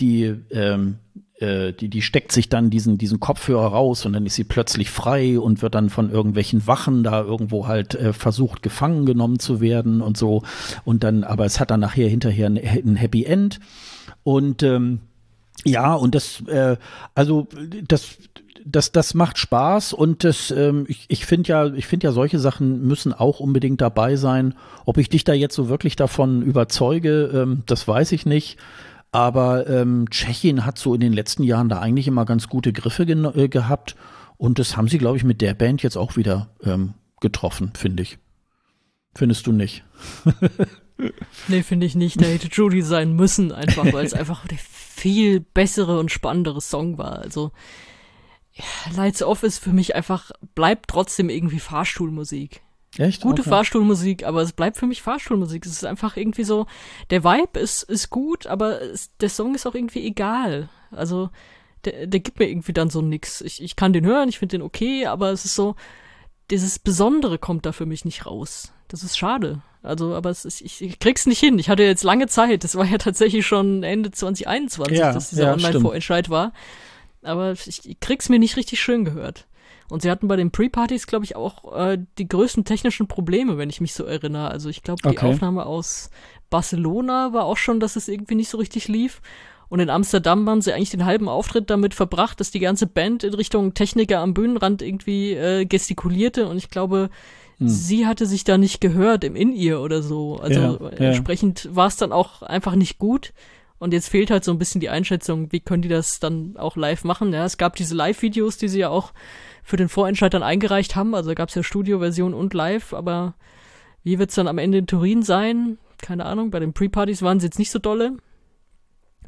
[0.00, 0.96] die, ähm,
[1.34, 4.90] äh, die, die steckt sich dann diesen, diesen Kopfhörer raus und dann ist sie plötzlich
[4.90, 9.60] frei und wird dann von irgendwelchen Wachen da irgendwo halt äh, versucht, gefangen genommen zu
[9.60, 10.42] werden und so.
[10.84, 13.60] Und dann, aber es hat dann nachher hinterher ein, ein Happy End.
[14.24, 15.00] Und ähm,
[15.64, 16.76] ja, und das, äh,
[17.14, 17.48] also
[17.86, 18.16] das,
[18.64, 22.38] das, das macht Spaß und das, ähm, ich, ich finde ja, ich finde ja, solche
[22.38, 24.54] Sachen müssen auch unbedingt dabei sein.
[24.84, 28.58] Ob ich dich da jetzt so wirklich davon überzeuge, ähm, das weiß ich nicht.
[29.10, 33.04] Aber ähm, Tschechien hat so in den letzten Jahren da eigentlich immer ganz gute Griffe
[33.04, 33.96] äh, gehabt.
[34.36, 38.02] Und das haben sie, glaube ich, mit der Band jetzt auch wieder ähm, getroffen, finde
[38.02, 38.18] ich.
[39.14, 39.84] Findest du nicht?
[41.48, 42.20] nee, finde ich nicht.
[42.20, 46.98] Da hätte Judy sein müssen, einfach, weil es einfach der viel bessere und spannendere Song
[46.98, 47.20] war.
[47.20, 47.52] Also
[48.52, 48.64] ja,
[48.96, 52.62] Lights Off ist für mich einfach, bleibt trotzdem irgendwie Fahrstuhlmusik.
[52.96, 53.22] Echt?
[53.22, 53.50] Gute okay.
[53.50, 55.64] Fahrstuhlmusik, aber es bleibt für mich Fahrstuhlmusik.
[55.64, 56.66] Es ist einfach irgendwie so,
[57.10, 60.68] der Vibe ist, ist gut, aber es, der Song ist auch irgendwie egal.
[60.90, 61.30] Also,
[61.84, 63.40] der, der gibt mir irgendwie dann so nix.
[63.40, 65.76] Ich, ich kann den hören, ich finde den okay, aber es ist so,
[66.50, 68.72] dieses Besondere kommt da für mich nicht raus.
[68.88, 69.60] Das ist schade.
[69.82, 71.58] Also, aber es ist, ich, ich krieg's nicht hin.
[71.58, 72.64] Ich hatte jetzt lange Zeit.
[72.64, 76.52] Das war ja tatsächlich schon Ende 2021, ja, dass dieser ja, Online-Vorentscheid war.
[77.22, 79.46] Aber ich, ich krieg's mir nicht richtig schön gehört.
[79.90, 83.70] Und sie hatten bei den Pre-Partys, glaube ich, auch äh, die größten technischen Probleme, wenn
[83.70, 84.50] ich mich so erinnere.
[84.50, 85.26] Also ich glaube, die okay.
[85.26, 86.10] Aufnahme aus
[86.50, 89.22] Barcelona war auch schon, dass es irgendwie nicht so richtig lief.
[89.70, 93.22] Und in Amsterdam haben sie eigentlich den halben Auftritt damit verbracht, dass die ganze Band
[93.22, 96.48] in Richtung Techniker am Bühnenrand irgendwie äh, gestikulierte.
[96.48, 97.10] Und ich glaube,
[97.58, 97.68] hm.
[97.68, 100.36] sie hatte sich da nicht gehört im In-Ear oder so.
[100.36, 101.08] Also ja, ja.
[101.08, 103.32] entsprechend war es dann auch einfach nicht gut.
[103.78, 106.76] Und jetzt fehlt halt so ein bisschen die Einschätzung, wie können die das dann auch
[106.76, 107.32] live machen.
[107.32, 109.12] Ja, es gab diese Live-Videos, die sie ja auch
[109.62, 111.14] für den Vorentscheid dann eingereicht haben.
[111.14, 113.34] Also gab es ja Studio-Version und Live, aber
[114.02, 115.78] wie wird's dann am Ende in Turin sein?
[115.98, 116.50] Keine Ahnung.
[116.50, 118.16] Bei den Pre-Partys waren sie jetzt nicht so dolle.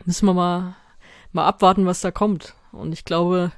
[0.05, 0.75] Müssen wir mal,
[1.33, 2.55] mal abwarten, was da kommt.
[2.73, 3.53] Und ich glaube,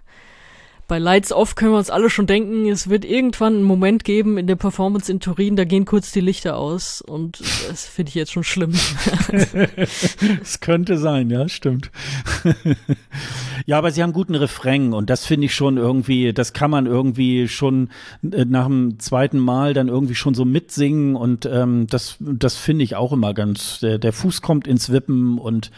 [0.89, 4.39] bei Lights Off können wir uns alle schon denken, es wird irgendwann einen Moment geben
[4.39, 8.15] in der Performance in Turin, da gehen kurz die Lichter aus und das finde ich
[8.15, 8.73] jetzt schon schlimm.
[10.43, 11.91] Es könnte sein, ja, stimmt.
[13.67, 16.87] Ja, aber sie haben guten Refrain und das finde ich schon irgendwie, das kann man
[16.87, 17.91] irgendwie schon
[18.23, 22.85] äh, nach dem zweiten Mal dann irgendwie schon so mitsingen und ähm, das, das finde
[22.85, 25.71] ich auch immer ganz, der, der Fuß kommt ins Wippen und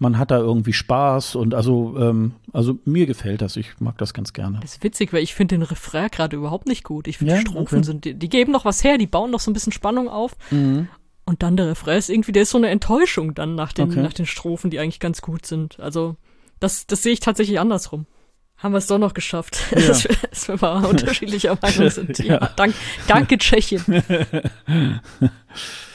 [0.00, 4.14] man hat da irgendwie Spaß und also, ähm, also mir gefällt das, ich mag das
[4.14, 4.58] ganz gerne.
[4.62, 7.06] Das ist witzig, weil ich finde den Refrain gerade überhaupt nicht gut.
[7.06, 7.84] Ich finde Ja, die Strophen okay.
[7.86, 10.32] sind, die, die geben noch was her, die bauen noch so ein bisschen Spannung auf.
[10.50, 10.88] Mhm.
[11.26, 14.02] Und dann der Refrain ist irgendwie, der ist so eine Enttäuschung dann nach den, Okay.
[14.02, 15.78] nach den Strophen, die eigentlich ganz gut sind.
[15.78, 16.16] Also,
[16.58, 18.06] das, das sehe ich tatsächlich andersrum.
[18.56, 19.86] Haben wir es doch noch geschafft, Ja.
[19.86, 22.18] dass, wir, dass wir mal unterschiedlicher Meinung sind.
[22.18, 22.50] Ja, Ja.
[22.56, 22.74] dank,
[23.06, 23.84] danke Tschechien.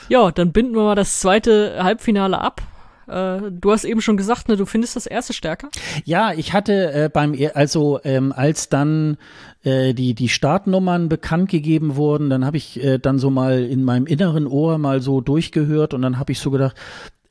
[0.10, 2.62] ja, dann binden wir mal das zweite Halbfinale ab.
[3.08, 5.70] Äh, du hast eben schon gesagt, ne, du findest das erste stärker.
[6.04, 9.18] Ja, ich hatte äh, beim, e- also ähm, als dann
[9.64, 13.84] äh, die die Startnummern bekannt gegeben wurden, dann habe ich äh, dann so mal in
[13.84, 16.76] meinem inneren Ohr mal so durchgehört und dann habe ich so gedacht,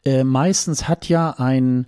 [0.05, 1.87] äh, meistens hat ja ein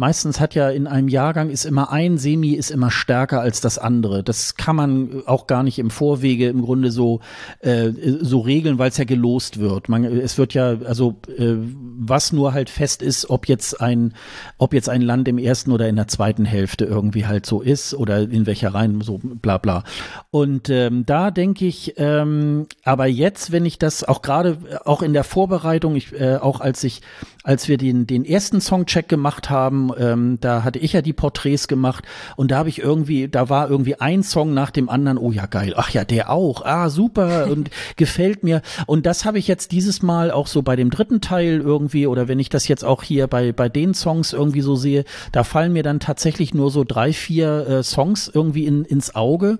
[0.00, 3.78] Meistens hat ja in einem Jahrgang ist immer ein Semi ist immer stärker als das
[3.78, 4.22] andere.
[4.22, 7.18] Das kann man auch gar nicht im Vorwege im Grunde so
[7.58, 7.90] äh,
[8.20, 9.88] so regeln, weil es ja gelost wird.
[9.88, 11.56] Man, es wird ja also äh,
[11.98, 14.14] was nur halt fest ist, ob jetzt ein
[14.56, 17.92] ob jetzt ein Land im ersten oder in der zweiten Hälfte irgendwie halt so ist
[17.92, 19.82] oder in welcher Reihen so bla bla.
[20.30, 25.12] Und ähm, da denke ich, ähm, aber jetzt, wenn ich das auch gerade auch in
[25.12, 27.02] der Vorbereitung, ich, äh, auch als ich
[27.48, 31.68] als wir den, den ersten Songcheck gemacht haben, ähm, da hatte ich ja die Porträts
[31.68, 32.04] gemacht
[32.36, 35.46] und da habe ich irgendwie, da war irgendwie ein Song nach dem anderen, oh ja
[35.46, 38.62] geil, ach ja, der auch, ah super und gefällt mir.
[38.86, 42.28] Und das habe ich jetzt dieses Mal auch so bei dem dritten Teil irgendwie oder
[42.28, 45.72] wenn ich das jetzt auch hier bei, bei den Songs irgendwie so sehe, da fallen
[45.72, 49.58] mir dann tatsächlich nur so drei, vier äh, Songs irgendwie in, ins Auge.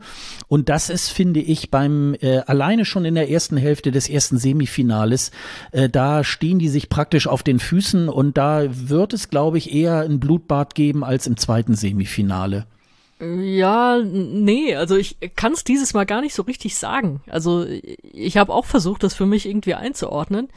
[0.48, 4.38] Und das ist, finde ich, beim äh, alleine schon in der ersten Hälfte des ersten
[4.38, 5.30] Semifinales,
[5.72, 9.74] äh, da stehen die sich praktisch auf den Füßen und da wird es, glaube ich,
[9.74, 12.66] eher ein Blutbad geben als im zweiten Semifinale.
[13.20, 17.20] Ja, nee, also ich kann es dieses Mal gar nicht so richtig sagen.
[17.28, 20.48] Also ich habe auch versucht, das für mich irgendwie einzuordnen.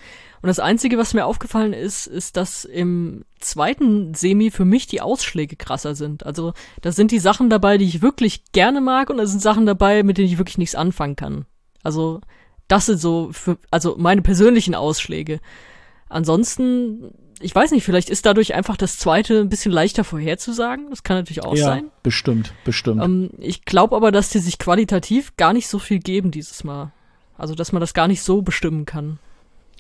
[0.44, 5.02] Und das Einzige, was mir aufgefallen ist, ist, dass im zweiten Semi für mich die
[5.02, 6.26] Ausschläge krasser sind.
[6.26, 9.66] Also da sind die Sachen dabei, die ich wirklich gerne mag und da sind Sachen
[9.66, 11.46] dabei, mit denen ich wirklich nichts anfangen kann.
[11.84, 12.22] Also
[12.68, 15.40] das sind so für, also meine persönlichen Ausschläge.
[16.10, 17.12] Ansonsten,
[17.42, 20.90] ich weiß nicht, vielleicht ist dadurch einfach das zweite ein bisschen leichter vorherzusagen.
[20.90, 21.92] Das kann natürlich auch sein.
[22.04, 23.04] bestimmt, bestimmt.
[23.04, 26.92] Ähm, ich glaube aber, dass die sich qualitativ gar nicht so viel geben dieses Mal.
[27.38, 29.18] Also, dass man das gar nicht so bestimmen kann.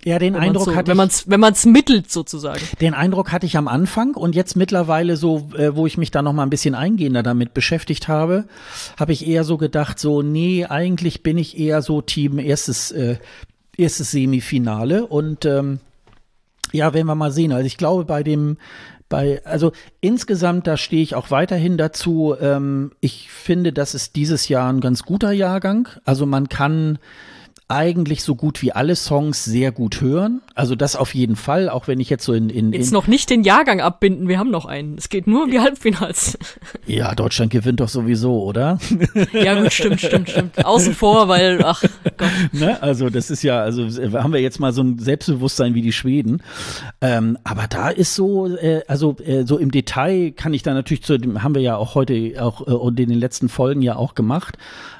[0.03, 2.61] ja, den Wenn Eindruck so, hatte wenn ich, wenn man's mittelt sozusagen.
[2.79, 6.23] den Eindruck hatte ich am Anfang und jetzt mittlerweile so, äh, wo ich mich da
[6.23, 8.45] noch mal ein bisschen eingehender damit beschäftigt habe,
[8.99, 13.17] habe ich eher so gedacht, so nee, eigentlich bin ich eher so Team erstes äh,
[13.77, 15.79] erstes Semifinale und ähm,
[16.71, 17.51] ja, werden wir mal sehen.
[17.51, 18.57] Also ich glaube bei dem
[19.11, 22.33] bei, also insgesamt, da stehe ich auch weiterhin dazu.
[22.39, 25.89] Ähm, ich finde, das ist dieses Jahr ein ganz guter Jahrgang.
[26.05, 26.97] Also man kann
[27.71, 30.41] eigentlich so gut wie alle Songs sehr gut hören.
[30.55, 33.07] Also das auf jeden Fall, auch wenn ich jetzt so in, in, Jetzt in noch
[33.07, 34.97] nicht den Jahrgang abbinden, wir haben noch einen.
[34.97, 36.37] Es geht nur um die Halbfinals.
[36.85, 38.77] ja, Deutschland gewinnt doch sowieso, oder?
[39.33, 40.65] ja gut, stimmt, stimmt, stimmt.
[40.65, 41.81] Außen vor, weil, ach
[42.17, 42.29] Gott.
[42.51, 42.81] ne?
[42.81, 46.43] Also das ist ja, also haben wir jetzt mal so ein Selbstbewusstsein wie die Schweden.
[46.99, 51.03] Ähm, aber da ist so, äh, also äh, so im Detail kann ich da natürlich
[51.03, 53.95] zu dem, haben wir ja auch heute auch äh, und in den letzten Folgen ja
[53.95, 54.57] auch gemacht,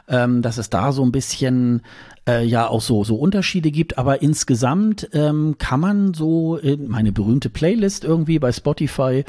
[0.08, 1.82] ähm, dass es da so ein bisschen
[2.28, 7.50] äh, ja auch so so Unterschiede gibt, aber insgesamt ähm, kann man so meine berühmte
[7.50, 9.24] Playlist irgendwie bei Spotify,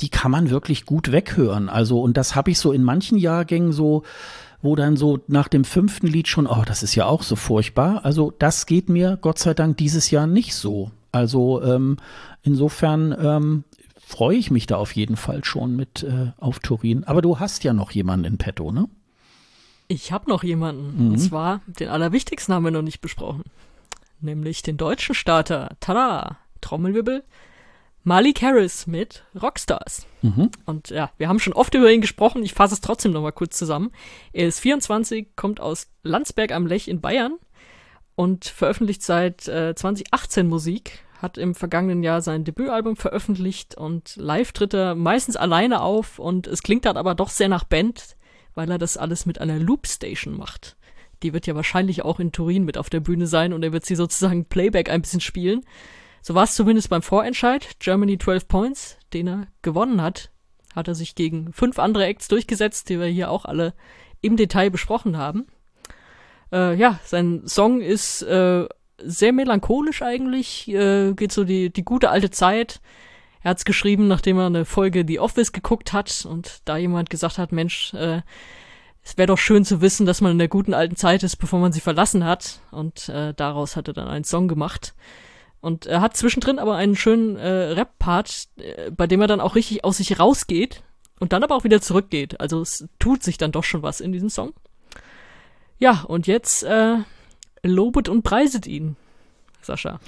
[0.00, 1.68] die kann man wirklich gut weghören.
[1.68, 4.02] Also und das habe ich so in manchen Jahrgängen so
[4.62, 8.04] wo dann so nach dem fünften Lied schon, oh, das ist ja auch so furchtbar.
[8.04, 10.90] Also das geht mir Gott sei Dank dieses Jahr nicht so.
[11.12, 11.96] Also ähm,
[12.42, 13.64] insofern ähm,
[13.98, 17.04] freue ich mich da auf jeden Fall schon mit äh, auf Turin.
[17.04, 18.88] Aber du hast ja noch jemanden in petto, ne?
[19.90, 21.06] Ich habe noch jemanden.
[21.06, 21.10] Mhm.
[21.10, 23.42] Und zwar, den allerwichtigsten haben wir noch nicht besprochen.
[24.20, 25.76] Nämlich den deutschen Starter.
[25.80, 26.38] Tada!
[26.60, 27.24] Trommelwirbel.
[28.04, 30.06] Malik Harris mit Rockstars.
[30.22, 30.50] Mhm.
[30.64, 32.44] Und ja, wir haben schon oft über ihn gesprochen.
[32.44, 33.90] Ich fasse es trotzdem noch mal kurz zusammen.
[34.32, 37.38] Er ist 24, kommt aus Landsberg am Lech in Bayern
[38.14, 41.00] und veröffentlicht seit äh, 2018 Musik.
[41.20, 46.46] Hat im vergangenen Jahr sein Debütalbum veröffentlicht und live tritt er meistens alleine auf und
[46.46, 48.16] es klingt dann aber doch sehr nach Band,
[48.54, 50.76] weil er das alles mit einer Loopstation macht.
[51.22, 53.84] Die wird ja wahrscheinlich auch in Turin mit auf der Bühne sein und er wird
[53.84, 55.62] sie sozusagen Playback ein bisschen spielen.
[56.22, 57.78] So war es zumindest beim Vorentscheid.
[57.78, 60.30] Germany 12 Points, den er gewonnen hat,
[60.74, 63.74] hat er sich gegen fünf andere Acts durchgesetzt, die wir hier auch alle
[64.20, 65.46] im Detail besprochen haben.
[66.52, 68.66] Äh, ja, sein Song ist äh,
[68.98, 72.80] sehr melancholisch eigentlich, äh, geht so die, die gute alte Zeit.
[73.42, 77.38] Er hat's geschrieben, nachdem er eine Folge The Office geguckt hat und da jemand gesagt
[77.38, 78.20] hat, Mensch, äh,
[79.02, 81.58] es wäre doch schön zu wissen, dass man in der guten alten Zeit ist, bevor
[81.58, 82.60] man sie verlassen hat.
[82.70, 84.94] Und äh, daraus hat er dann einen Song gemacht.
[85.60, 89.54] Und er hat zwischendrin aber einen schönen äh, Rap-Part, äh, bei dem er dann auch
[89.54, 90.82] richtig aus sich rausgeht
[91.18, 92.40] und dann aber auch wieder zurückgeht.
[92.40, 94.52] Also es tut sich dann doch schon was in diesem Song.
[95.78, 96.96] Ja, und jetzt äh,
[97.62, 98.96] lobet und preiset ihn,
[99.62, 100.00] Sascha.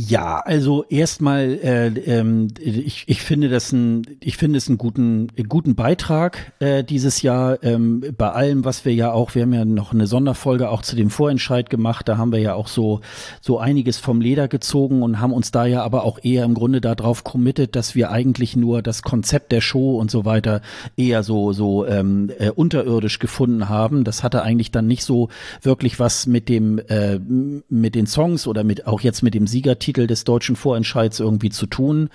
[0.00, 5.26] Ja, also erstmal, äh, ähm, ich, ich finde das ein, ich finde es einen guten,
[5.48, 9.64] guten Beitrag äh, dieses Jahr ähm, bei allem, was wir ja auch, wir haben ja
[9.64, 13.00] noch eine Sonderfolge auch zu dem Vorentscheid gemacht, da haben wir ja auch so
[13.40, 16.80] so einiges vom Leder gezogen und haben uns da ja aber auch eher im Grunde
[16.80, 20.60] darauf committed, dass wir eigentlich nur das Konzept der Show und so weiter
[20.96, 24.04] eher so so ähm, äh, unterirdisch gefunden haben.
[24.04, 25.28] Das hatte eigentlich dann nicht so
[25.60, 29.87] wirklich was mit dem äh, mit den Songs oder mit auch jetzt mit dem Siegerteam
[29.88, 32.10] Titel des deutschen Vorentscheids irgendwie zu tun.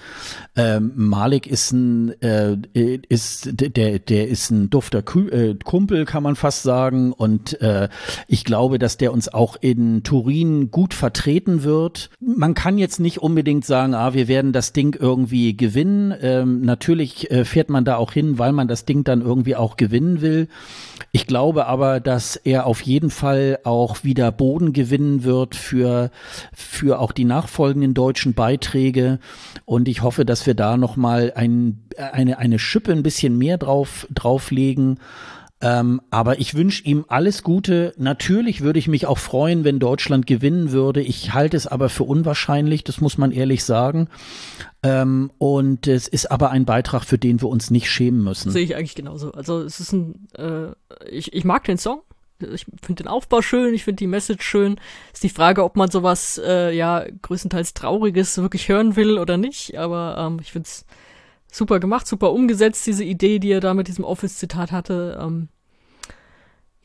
[0.56, 2.56] Ähm, Malik ist ein äh,
[3.10, 7.90] ist der der ist ein dufter Kü äh, Kumpel kann man fast sagen und äh,
[8.28, 12.12] ich glaube, dass der uns auch in Turin gut vertreten wird.
[12.20, 16.14] Man kann jetzt nicht unbedingt sagen, ah, wir werden das Ding irgendwie gewinnen.
[16.22, 19.78] Ähm, natürlich äh, fährt man da auch hin, weil man das Ding dann irgendwie auch
[19.78, 20.48] gewinnen will.
[21.12, 26.12] Ich glaube aber, dass er auf jeden Fall auch wieder Boden gewinnen wird für
[26.54, 29.20] für auch die Nachfolger nachfolgenden deutschen Beiträge.
[29.66, 34.08] Und ich hoffe, dass wir da nochmal ein, eine, eine Schippe ein bisschen mehr drauf,
[34.12, 35.00] drauflegen.
[35.62, 37.94] Ähm, aber ich wünsche ihm alles Gute.
[37.98, 41.02] Natürlich würde ich mich auch freuen, wenn Deutschland gewinnen würde.
[41.02, 44.10] Ich halte es aber für unwahrscheinlich, das muss man ehrlich sagen.
[44.82, 48.52] Ähm, und es ist aber ein Beitrag, für den wir uns nicht schämen müssen.
[48.52, 49.32] Sehe ich eigentlich genauso.
[49.32, 50.72] Also es ist ein, äh,
[51.10, 52.02] ich, ich mag den Song
[52.54, 54.80] ich finde den Aufbau schön, ich finde die Message schön.
[55.14, 59.78] Ist die Frage, ob man sowas, äh, ja, größtenteils Trauriges wirklich hören will oder nicht.
[59.78, 60.86] Aber ähm, ich finde es
[61.52, 65.20] super gemacht, super umgesetzt, diese Idee, die er da mit diesem Office-Zitat hatte.
[65.22, 65.50] Ähm,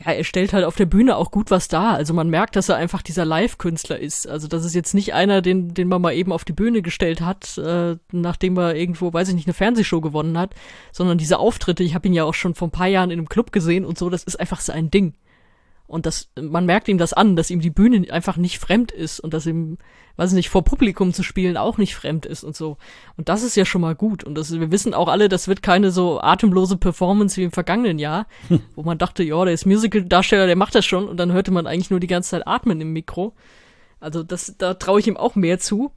[0.05, 1.95] ja, er stellt halt auf der Bühne auch gut was dar.
[1.95, 4.29] Also man merkt, dass er einfach dieser Live-Künstler ist.
[4.29, 7.21] Also das ist jetzt nicht einer, den, den man mal eben auf die Bühne gestellt
[7.21, 10.55] hat, äh, nachdem er irgendwo, weiß ich nicht, eine Fernsehshow gewonnen hat,
[10.93, 13.29] sondern diese Auftritte, ich habe ihn ja auch schon vor ein paar Jahren in einem
[13.29, 15.15] Club gesehen und so, das ist einfach sein Ding.
[15.89, 19.21] Und das, man merkt ihm das an, dass ihm die Bühne einfach nicht fremd ist
[19.21, 19.79] und dass ihm,
[20.17, 22.77] weiß ich nicht, vor Publikum zu spielen auch nicht fremd ist und so.
[23.17, 24.23] Und das ist ja schon mal gut.
[24.23, 27.99] Und das, wir wissen auch alle, das wird keine so atemlose Performance wie im vergangenen
[27.99, 28.61] Jahr, hm.
[28.77, 31.09] wo man dachte, ja, der ist Musical-Darsteller, der macht das schon.
[31.09, 33.35] Und dann hörte man eigentlich nur die ganze Zeit atmen im Mikro.
[33.99, 35.93] Also das, da traue ich ihm auch mehr zu.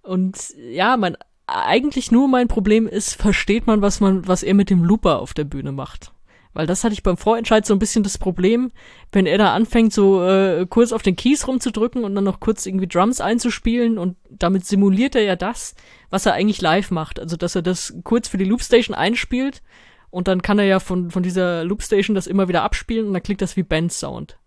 [0.00, 4.70] Und ja, mein, eigentlich nur mein Problem ist, versteht man, was man, was er mit
[4.70, 6.13] dem Looper auf der Bühne macht.
[6.54, 8.70] Weil das hatte ich beim Vorentscheid so ein bisschen das Problem,
[9.12, 12.64] wenn er da anfängt, so äh, kurz auf den Keys rumzudrücken und dann noch kurz
[12.64, 15.74] irgendwie Drums einzuspielen und damit simuliert er ja das,
[16.10, 17.18] was er eigentlich live macht.
[17.18, 19.62] Also, dass er das kurz für die Loopstation einspielt
[20.10, 23.22] und dann kann er ja von, von dieser Loopstation das immer wieder abspielen und dann
[23.22, 24.38] klingt das wie Bandsound.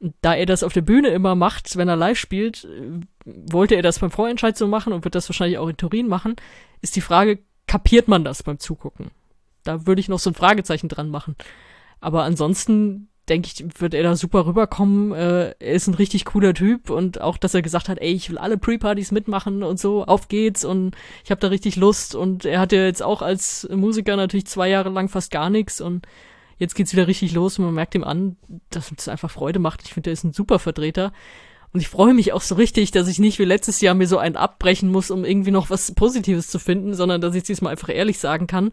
[0.00, 3.76] Und da er das auf der Bühne immer macht, wenn er live spielt, äh, wollte
[3.76, 6.34] er das beim Vorentscheid so machen und wird das wahrscheinlich auch in Turin machen,
[6.80, 9.12] ist die Frage, kapiert man das beim Zugucken?
[9.64, 11.36] Da würde ich noch so ein Fragezeichen dran machen.
[12.00, 15.12] Aber ansonsten denke ich, wird er da super rüberkommen.
[15.12, 18.28] Äh, er ist ein richtig cooler Typ und auch, dass er gesagt hat, ey, ich
[18.28, 22.44] will alle Pre-Partys mitmachen und so, auf geht's und ich habe da richtig Lust und
[22.44, 26.06] er hatte jetzt auch als Musiker natürlich zwei Jahre lang fast gar nichts und
[26.58, 28.36] jetzt geht's wieder richtig los und man merkt ihm an,
[28.68, 29.82] dass es einfach Freude macht.
[29.84, 31.12] Ich finde, er ist ein super Vertreter.
[31.72, 34.18] Und ich freue mich auch so richtig, dass ich nicht wie letztes Jahr mir so
[34.18, 37.90] einen abbrechen muss, um irgendwie noch was Positives zu finden, sondern dass ich diesmal einfach
[37.90, 38.72] ehrlich sagen kann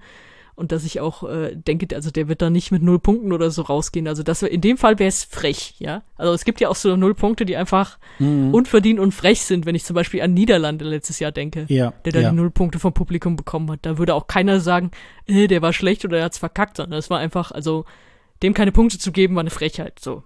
[0.57, 3.51] und dass ich auch äh, denke, also der wird da nicht mit null Punkten oder
[3.51, 4.07] so rausgehen.
[4.07, 6.01] Also das in dem Fall wäre es frech, ja.
[6.15, 8.53] Also es gibt ja auch so null Punkte, die einfach mhm.
[8.55, 12.11] unverdient und frech sind, wenn ich zum Beispiel an Niederlande letztes Jahr denke, ja, der
[12.11, 12.29] da ja.
[12.31, 13.79] die null Punkte vom Publikum bekommen hat.
[13.83, 14.89] Da würde auch keiner sagen,
[15.27, 17.85] äh, der war schlecht oder er hat's verkackt, sondern es war einfach, also
[18.41, 19.99] dem keine Punkte zu geben, war eine Frechheit.
[19.99, 20.23] So.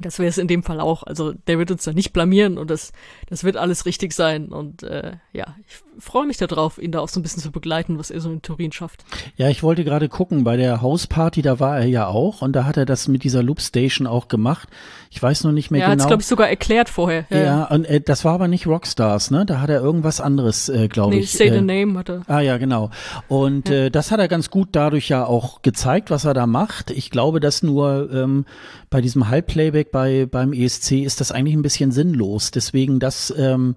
[0.00, 1.02] Das wäre es in dem Fall auch.
[1.02, 2.92] Also der wird uns da nicht blamieren und das,
[3.28, 4.48] das wird alles richtig sein.
[4.48, 7.98] Und äh, ja, ich freue mich darauf, ihn da auch so ein bisschen zu begleiten,
[7.98, 9.04] was er so in Turin schafft.
[9.36, 12.64] Ja, ich wollte gerade gucken, bei der Hausparty, da war er ja auch und da
[12.64, 14.68] hat er das mit dieser Loopstation auch gemacht.
[15.10, 15.98] Ich weiß noch nicht mehr ja, genau.
[15.98, 17.26] Er hat glaube ich, sogar erklärt vorher.
[17.28, 19.44] Ja, ja und äh, das war aber nicht Rockstars, ne?
[19.44, 21.32] Da hat er irgendwas anderes, äh, glaube nee, ich.
[21.32, 22.22] Say äh, the Name hatte.
[22.28, 22.90] Ah ja, genau.
[23.28, 23.74] Und ja.
[23.74, 26.90] äh, das hat er ganz gut dadurch ja auch gezeigt, was er da macht.
[26.90, 28.46] Ich glaube, dass nur ähm,
[28.88, 32.50] bei diesem Halbplayback bei beim ESC ist das eigentlich ein bisschen sinnlos.
[32.50, 33.74] Deswegen das ähm,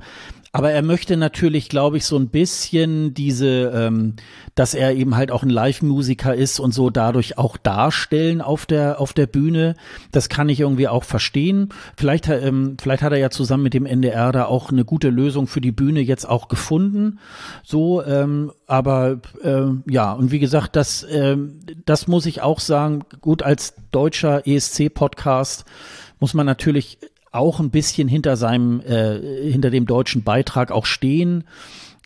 [0.56, 4.14] Aber er möchte natürlich, glaube ich, so ein bisschen diese, ähm,
[4.56, 9.02] dass er eben halt auch ein Live-Musiker ist und so dadurch auch darstellen auf der
[9.02, 9.76] auf der Bühne.
[10.14, 11.74] Das kann ich irgendwie auch verstehen.
[11.98, 15.48] Vielleicht, ähm, vielleicht hat er ja zusammen mit dem NDR da auch eine gute Lösung
[15.48, 17.20] für die Bühne jetzt auch gefunden.
[17.66, 23.04] So, ähm, aber äh, ja und wie gesagt, das ähm, das muss ich auch sagen.
[23.20, 25.66] Gut als deutscher ESC-Podcast
[26.22, 26.98] muss man natürlich
[27.36, 31.44] auch ein bisschen hinter seinem, äh, hinter dem deutschen Beitrag auch stehen.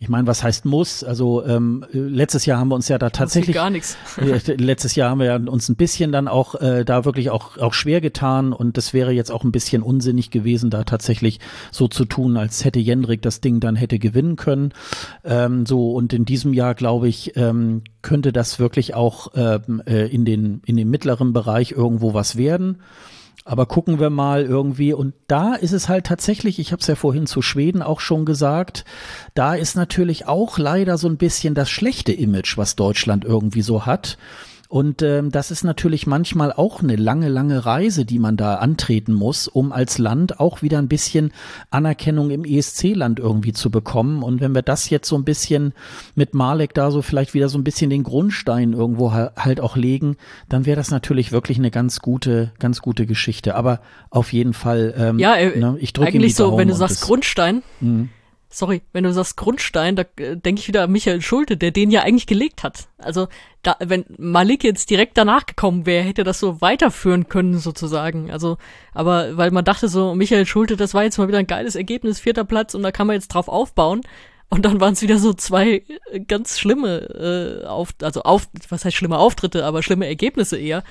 [0.01, 1.03] Ich meine, was heißt muss?
[1.03, 3.97] Also ähm, letztes Jahr haben wir uns ja da tatsächlich gar nichts.
[4.47, 7.73] letztes Jahr haben wir ja uns ein bisschen dann auch äh, da wirklich auch auch
[7.73, 12.05] schwer getan und das wäre jetzt auch ein bisschen unsinnig gewesen, da tatsächlich so zu
[12.05, 14.71] tun, als hätte Jendrik das Ding dann hätte gewinnen können.
[15.25, 20.07] Ähm, so und in diesem Jahr glaube ich ähm, könnte das wirklich auch ähm, äh,
[20.07, 22.77] in den in den mittleren Bereich irgendwo was werden.
[23.50, 24.93] Aber gucken wir mal irgendwie.
[24.93, 28.24] Und da ist es halt tatsächlich, ich habe es ja vorhin zu Schweden auch schon
[28.24, 28.86] gesagt,
[29.34, 33.88] da ist natürlich auch leider so ein bisschen das schlechte Image, was Deutschland irgendwie so
[33.88, 34.20] hat.
[34.70, 39.13] Und ähm, das ist natürlich manchmal auch eine lange, lange Reise, die man da antreten
[39.13, 41.34] muss, um als Land auch wieder ein bisschen
[41.72, 44.22] Anerkennung im ESC-Land irgendwie zu bekommen.
[44.22, 45.74] Und wenn wir das jetzt so ein bisschen
[46.13, 50.17] mit Malek da so vielleicht wieder so ein bisschen den Grundstein irgendwo halt auch legen,
[50.49, 53.55] dann wäre das natürlich wirklich eine ganz gute, ganz gute Geschichte.
[53.55, 57.01] Aber auf jeden Fall, ähm, ja, äh, ne, ich drücke Eigentlich so, wenn du sagst
[57.01, 57.63] Grundstein.
[57.82, 58.09] Mh
[58.50, 61.91] sorry, wenn du sagst Grundstein, da äh, denke ich wieder an Michael Schulte, der den
[61.91, 62.89] ja eigentlich gelegt hat.
[62.97, 63.28] Also,
[63.62, 68.32] da, wenn Malik jetzt direkt danach gekommen wäre, hätte das so weiterführen können, sozusagen.
[68.32, 68.58] Also,
[68.93, 72.20] aber weil man dachte so, Michael Schulte, das war jetzt mal wieder ein geiles Ergebnis,
[72.20, 74.02] vierter Platz, und da kann man jetzt drauf aufbauen.
[74.50, 78.84] Und dann waren es wieder so zwei äh, ganz schlimme, äh, auf, also auf, was
[78.84, 80.84] heißt schlimme Auftritte, aber schlimme Ergebnisse eher.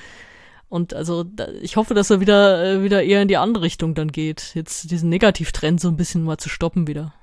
[0.69, 3.95] Und also da, ich hoffe, dass er wieder, äh, wieder eher in die andere Richtung
[3.95, 4.53] dann geht.
[4.55, 7.15] Jetzt diesen Negativtrend so ein bisschen mal zu stoppen wieder.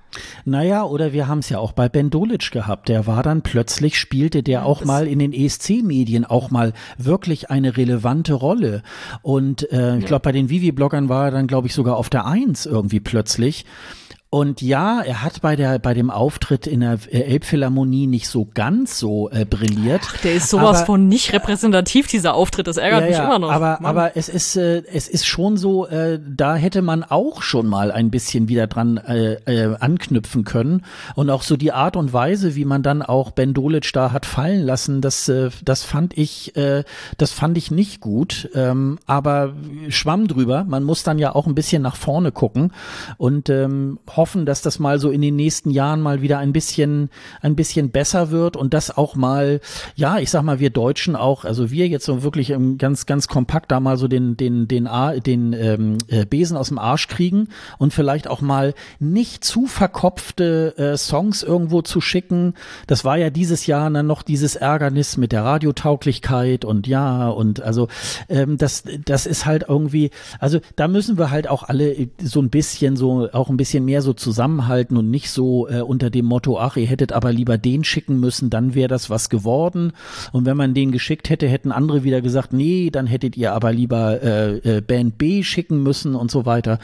[0.45, 2.89] Naja, oder wir haben es ja auch bei Ben Dolic gehabt.
[2.89, 7.77] Der war dann plötzlich, spielte der auch mal in den ESC-Medien auch mal wirklich eine
[7.77, 8.83] relevante Rolle.
[9.21, 12.25] Und äh, ich glaube, bei den Vivi-Bloggern war er dann, glaube ich, sogar auf der
[12.25, 13.65] Eins irgendwie plötzlich.
[14.35, 18.45] Und ja, er hat bei der bei dem Auftritt in der äh, Elbphilharmonie nicht so
[18.53, 20.01] ganz so äh, brilliert.
[20.03, 23.39] Ach, der ist sowas aber, von nicht repräsentativ dieser Auftritt, das ärgert ja, mich immer
[23.39, 23.49] noch.
[23.49, 23.85] Aber Mann.
[23.85, 27.93] aber es ist äh, es ist schon so, äh, da hätte man auch schon mal
[27.93, 30.83] ein bisschen wieder dran äh, äh, anknüpfen können
[31.15, 34.25] und auch so die Art und Weise, wie man dann auch Ben Dolic da hat
[34.25, 36.83] fallen lassen, das äh, das fand ich äh,
[37.17, 38.49] das fand ich nicht gut.
[38.53, 39.53] Ähm, aber
[39.87, 40.65] schwamm drüber.
[40.67, 42.73] Man muss dann ja auch ein bisschen nach vorne gucken
[43.17, 47.09] und ähm, hoffen, dass das mal so in den nächsten Jahren mal wieder ein bisschen,
[47.41, 49.61] ein bisschen besser wird und das auch mal,
[49.95, 53.71] ja, ich sag mal, wir Deutschen auch, also wir jetzt so wirklich ganz, ganz kompakt
[53.71, 54.89] da mal so den, den, den,
[55.25, 60.77] den ähm, äh, Besen aus dem Arsch kriegen und vielleicht auch mal nicht zu verkopfte
[60.77, 62.53] äh, Songs irgendwo zu schicken.
[62.87, 67.61] Das war ja dieses Jahr dann noch dieses Ärgernis mit der Radiotauglichkeit und ja, und
[67.61, 67.87] also
[68.29, 72.49] ähm, das, das ist halt irgendwie, also da müssen wir halt auch alle so ein
[72.49, 76.59] bisschen so, auch ein bisschen mehr so zusammenhalten und nicht so äh, unter dem Motto,
[76.59, 79.93] ach, ihr hättet aber lieber den schicken müssen, dann wäre das was geworden.
[80.31, 83.71] Und wenn man den geschickt hätte, hätten andere wieder gesagt, nee, dann hättet ihr aber
[83.71, 86.79] lieber äh, äh, Band B schicken müssen und so weiter.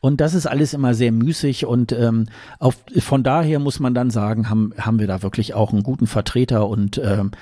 [0.00, 2.26] Und das ist alles immer sehr müßig und ähm,
[2.58, 6.06] auf, von daher muss man dann sagen, haben, haben wir da wirklich auch einen guten
[6.06, 7.32] Vertreter und ähm,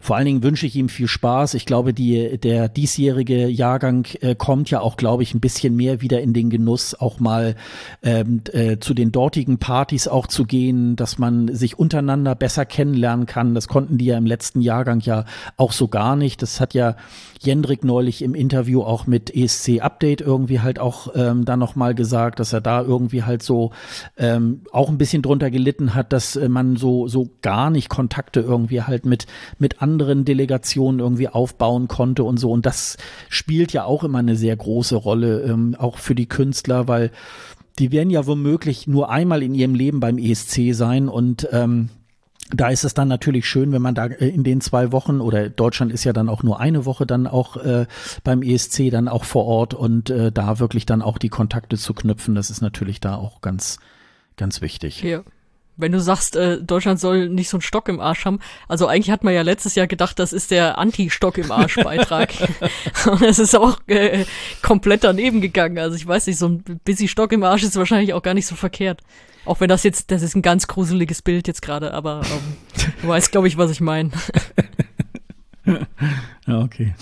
[0.00, 1.54] vor allen Dingen wünsche ich ihm viel Spaß.
[1.54, 6.00] Ich glaube, die, der diesjährige Jahrgang äh, kommt ja auch, glaube ich, ein bisschen mehr
[6.00, 7.56] wieder in den Genuss, auch mal
[8.02, 13.26] ähm, äh, zu den dortigen Partys auch zu gehen, dass man sich untereinander besser kennenlernen
[13.26, 13.54] kann.
[13.54, 15.24] Das konnten die ja im letzten Jahrgang ja
[15.56, 16.42] auch so gar nicht.
[16.42, 16.96] Das hat ja
[17.40, 22.07] Jendrik neulich im Interview auch mit ESC Update irgendwie halt auch ähm, da nochmal gesagt,
[22.38, 23.72] dass er da irgendwie halt so
[24.16, 28.40] ähm, auch ein bisschen drunter gelitten hat, dass äh, man so, so gar nicht Kontakte
[28.40, 29.26] irgendwie halt mit,
[29.58, 32.50] mit anderen Delegationen irgendwie aufbauen konnte und so.
[32.50, 32.96] Und das
[33.28, 37.10] spielt ja auch immer eine sehr große Rolle, ähm, auch für die Künstler, weil
[37.78, 41.90] die werden ja womöglich nur einmal in ihrem Leben beim ESC sein und ähm,
[42.50, 45.48] da ist es dann natürlich schön, wenn man da äh, in den zwei Wochen oder
[45.48, 47.86] Deutschland ist ja dann auch nur eine Woche dann auch äh,
[48.24, 51.94] beim ESC dann auch vor Ort und äh, da wirklich dann auch die Kontakte zu
[51.94, 53.78] knüpfen, das ist natürlich da auch ganz,
[54.36, 55.02] ganz wichtig.
[55.02, 55.22] Ja.
[55.78, 59.10] Wenn du sagst, äh, Deutschland soll nicht so einen Stock im Arsch haben, also eigentlich
[59.10, 62.34] hat man ja letztes Jahr gedacht, das ist der Anti-Stock im Arsch-Beitrag.
[63.06, 64.24] und es ist auch äh,
[64.60, 65.78] komplett daneben gegangen.
[65.78, 68.46] Also ich weiß nicht, so ein busy Stock im Arsch ist wahrscheinlich auch gar nicht
[68.46, 69.02] so verkehrt.
[69.44, 73.08] Auch wenn das jetzt, das ist ein ganz gruseliges Bild jetzt gerade, aber ähm, du
[73.08, 74.10] weißt, glaube ich, was ich meine.
[76.46, 76.94] ja, okay.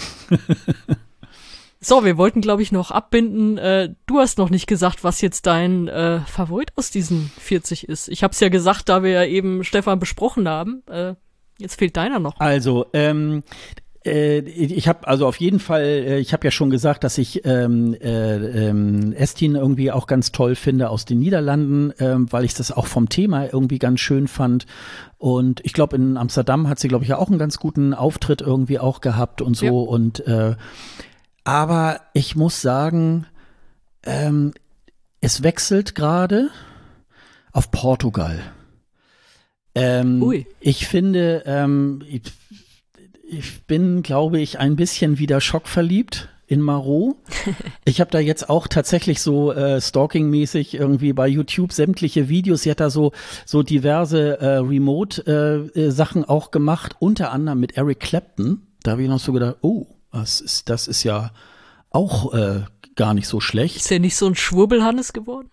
[1.88, 3.58] So, wir wollten, glaube ich, noch abbinden.
[3.58, 8.08] Äh, du hast noch nicht gesagt, was jetzt dein äh, Favorit aus diesen 40 ist.
[8.08, 10.82] Ich habe es ja gesagt, da wir ja eben Stefan besprochen haben.
[10.90, 11.14] Äh,
[11.60, 12.40] jetzt fehlt deiner noch.
[12.40, 13.44] Also, ähm,
[14.04, 17.44] äh, ich habe also auf jeden Fall, äh, ich habe ja schon gesagt, dass ich
[17.44, 18.34] ähm, äh,
[18.68, 22.86] ähm, Estin irgendwie auch ganz toll finde aus den Niederlanden, ähm, weil ich das auch
[22.86, 24.66] vom Thema irgendwie ganz schön fand.
[25.18, 28.40] Und ich glaube, in Amsterdam hat sie, glaube ich, ja auch einen ganz guten Auftritt
[28.40, 29.66] irgendwie auch gehabt und so.
[29.66, 29.70] Ja.
[29.70, 30.56] Und äh,
[31.46, 33.24] aber ich muss sagen,
[34.02, 34.52] ähm,
[35.20, 36.50] es wechselt gerade
[37.52, 38.40] auf Portugal.
[39.76, 40.46] Ähm, Ui.
[40.58, 42.22] Ich finde, ähm, ich,
[43.22, 47.16] ich bin, glaube ich, ein bisschen wieder schockverliebt in Marot.
[47.84, 52.62] Ich habe da jetzt auch tatsächlich so äh, stalking-mäßig irgendwie bei YouTube sämtliche Videos.
[52.62, 53.12] Sie hat da so
[53.44, 58.62] so diverse äh, Remote-Sachen äh, auch gemacht, unter anderem mit Eric Clapton.
[58.82, 61.30] Da habe ich noch so gedacht, oh, das ist das ist ja
[61.90, 63.76] auch äh, gar nicht so schlecht.
[63.76, 65.50] Ist er nicht so ein Schwurbelhannes geworden?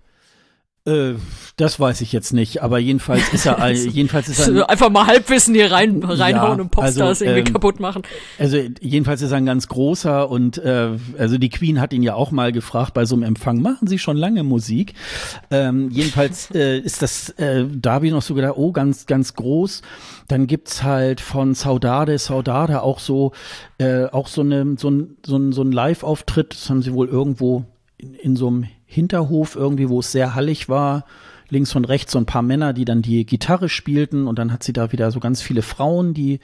[0.86, 1.14] Äh,
[1.56, 5.56] das weiß ich jetzt nicht, aber jedenfalls ist er jedenfalls ist er einfach mal Halbwissen
[5.56, 8.02] hier rein reinhauen ja, und Popstars also, irgendwie ähm, kaputt machen.
[8.38, 12.16] Also jedenfalls ist er ein ganz großer und äh, also die Queen hat ihn ja
[12.16, 14.94] auch mal gefragt bei so einem Empfang, machen Sie schon lange Musik?
[15.52, 19.36] Ähm, jedenfalls äh, ist das äh, da habe ich noch so gedacht, oh ganz ganz
[19.36, 19.84] groß.
[20.28, 23.32] Dann gibt's halt von Saudade Saudade auch so
[23.78, 26.92] äh, auch so eine so ein so ein, so ein Live Auftritt, das haben sie
[26.92, 27.64] wohl irgendwo
[27.98, 31.06] in, in so einem Hinterhof irgendwie, wo es sehr hallig war.
[31.50, 34.64] Links und rechts so ein paar Männer, die dann die Gitarre spielten und dann hat
[34.64, 36.40] sie da wieder so ganz viele Frauen, die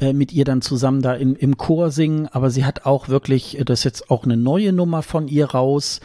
[0.00, 2.28] äh, mit ihr dann zusammen da in, im Chor singen.
[2.28, 5.46] Aber sie hat auch wirklich, äh, das ist jetzt auch eine neue Nummer von ihr
[5.46, 6.00] raus.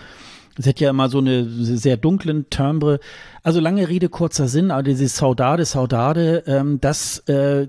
[0.58, 3.00] Sie hat ja immer so eine sehr dunklen Timbre.
[3.44, 7.68] Also lange Rede, kurzer Sinn, aber diese Saudade, Saudade, ähm, das äh,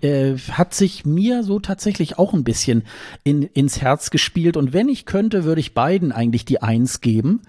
[0.00, 2.84] äh, hat sich mir so tatsächlich auch ein bisschen
[3.24, 4.56] in, ins Herz gespielt.
[4.56, 7.42] Und wenn ich könnte, würde ich beiden eigentlich die Eins geben.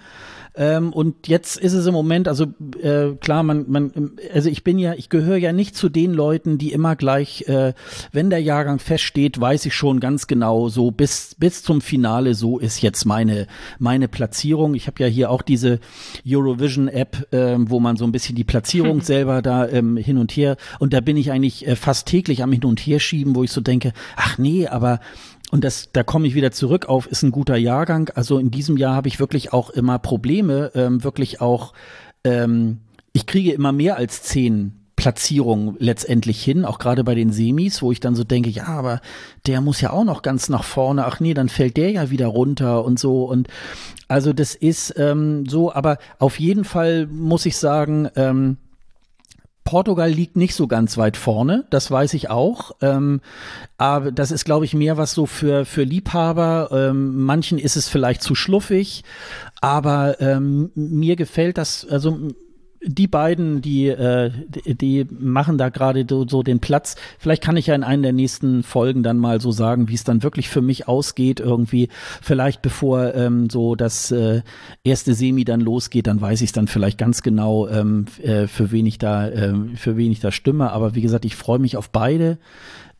[0.59, 2.47] Ähm, und jetzt ist es im Moment, also
[2.83, 6.57] äh, klar, man, man, also ich bin ja, ich gehöre ja nicht zu den Leuten,
[6.57, 7.73] die immer gleich, äh,
[8.11, 12.59] wenn der Jahrgang feststeht, weiß ich schon ganz genau, so bis bis zum Finale, so
[12.59, 13.47] ist jetzt meine
[13.79, 14.75] meine Platzierung.
[14.75, 15.79] Ich habe ja hier auch diese
[16.27, 20.33] Eurovision App, äh, wo man so ein bisschen die Platzierung selber da ähm, hin und
[20.33, 23.45] her und da bin ich eigentlich äh, fast täglich am hin und her schieben, wo
[23.45, 24.99] ich so denke, ach nee, aber
[25.51, 28.09] und das, da komme ich wieder zurück auf, ist ein guter Jahrgang.
[28.15, 31.73] Also in diesem Jahr habe ich wirklich auch immer Probleme, ähm, wirklich auch,
[32.23, 32.79] ähm,
[33.13, 37.91] ich kriege immer mehr als zehn Platzierungen letztendlich hin, auch gerade bei den Semis, wo
[37.91, 38.99] ich dann so denke, ja, aber
[39.47, 42.27] der muss ja auch noch ganz nach vorne, ach nee, dann fällt der ja wieder
[42.27, 43.23] runter und so.
[43.23, 43.47] Und
[44.09, 48.57] also das ist ähm, so, aber auf jeden Fall muss ich sagen, ähm,
[49.63, 52.71] Portugal liegt nicht so ganz weit vorne, das weiß ich auch.
[52.81, 53.21] Ähm,
[53.77, 56.69] aber das ist, glaube ich, mehr was so für, für Liebhaber.
[56.71, 59.03] Ähm, manchen ist es vielleicht zu schluffig,
[59.61, 62.17] aber ähm, mir gefällt das, also
[62.81, 64.31] die beiden, die, äh,
[64.65, 66.95] die, machen da gerade so, so den Platz.
[67.17, 70.03] Vielleicht kann ich ja in einer der nächsten Folgen dann mal so sagen, wie es
[70.03, 71.89] dann wirklich für mich ausgeht irgendwie.
[72.21, 74.41] Vielleicht bevor ähm, so das äh,
[74.83, 78.85] erste Semi dann losgeht, dann weiß ich dann vielleicht ganz genau, ähm, äh, für wen
[78.85, 80.71] ich da, äh, für wen ich da stimme.
[80.71, 82.37] Aber wie gesagt, ich freue mich auf beide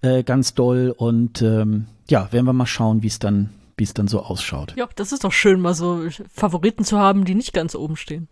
[0.02, 3.94] äh, ganz doll und ähm, ja, werden wir mal schauen, wie es dann, wie es
[3.94, 4.74] dann so ausschaut.
[4.78, 6.04] Ja, das ist doch schön, mal so
[6.34, 8.28] Favoriten zu haben, die nicht ganz oben stehen.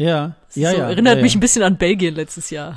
[0.00, 0.88] Ja, ja, so, ja.
[0.88, 2.74] Erinnert ja, mich ein bisschen an Belgien letztes Jahr.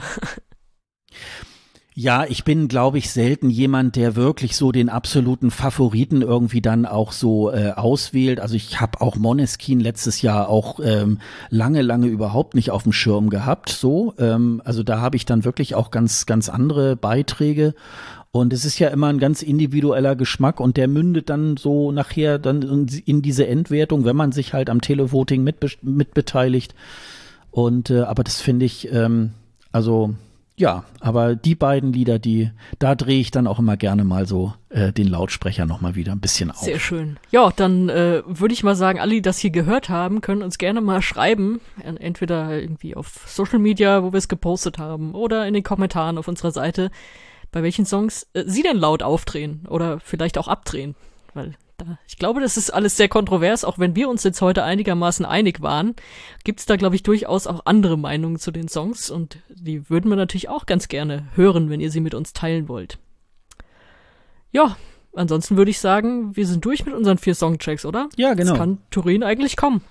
[1.95, 6.87] Ja, ich bin, glaube ich, selten jemand, der wirklich so den absoluten Favoriten irgendwie dann
[6.87, 8.39] auch so äh, auswählt.
[8.39, 11.19] Also ich habe auch Moneskin letztes Jahr auch ähm,
[11.49, 13.69] lange, lange überhaupt nicht auf dem Schirm gehabt.
[13.69, 17.75] So, ähm, also da habe ich dann wirklich auch ganz, ganz andere Beiträge.
[18.35, 22.39] Und es ist ja immer ein ganz individueller Geschmack und der mündet dann so nachher
[22.39, 26.73] dann in diese Endwertung, wenn man sich halt am Televoting mitbe mitbeteiligt.
[27.51, 29.33] Und äh, aber das finde ich, ähm,
[29.71, 30.15] also
[30.55, 34.55] ja, aber die beiden Lieder, die, da drehe ich dann auch immer gerne mal so
[34.69, 36.57] äh, den Lautsprecher nochmal wieder ein bisschen auf.
[36.57, 37.17] Sehr schön.
[37.29, 40.57] Ja, dann äh, würde ich mal sagen, alle, die das hier gehört haben, können uns
[40.57, 41.61] gerne mal schreiben.
[41.83, 46.27] Entweder irgendwie auf Social Media, wo wir es gepostet haben, oder in den Kommentaren auf
[46.27, 46.89] unserer Seite
[47.53, 50.95] bei welchen Songs äh, sie denn laut aufdrehen oder vielleicht auch abdrehen.
[51.33, 54.63] Weil da, ich glaube, das ist alles sehr kontrovers, auch wenn wir uns jetzt heute
[54.63, 55.95] einigermaßen einig waren,
[56.43, 60.09] gibt es da, glaube ich, durchaus auch andere Meinungen zu den Songs und die würden
[60.09, 62.99] wir natürlich auch ganz gerne hören, wenn ihr sie mit uns teilen wollt.
[64.51, 64.75] Ja,
[65.15, 68.09] ansonsten würde ich sagen, wir sind durch mit unseren vier Songtracks, oder?
[68.17, 68.51] Ja, genau.
[68.51, 69.81] Jetzt kann Turin eigentlich kommen.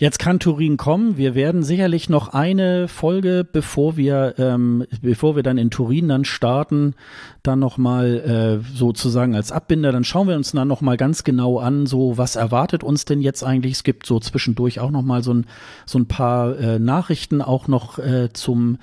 [0.00, 1.18] Jetzt kann Turin kommen.
[1.18, 6.24] Wir werden sicherlich noch eine Folge, bevor wir, ähm, bevor wir dann in Turin dann
[6.24, 6.94] starten,
[7.42, 9.92] dann nochmal äh, sozusagen als Abbinder.
[9.92, 13.44] Dann schauen wir uns dann nochmal ganz genau an, so was erwartet uns denn jetzt
[13.44, 13.72] eigentlich.
[13.72, 15.46] Es gibt so zwischendurch auch nochmal so ein,
[15.84, 18.78] so ein paar äh, Nachrichten auch noch äh, zum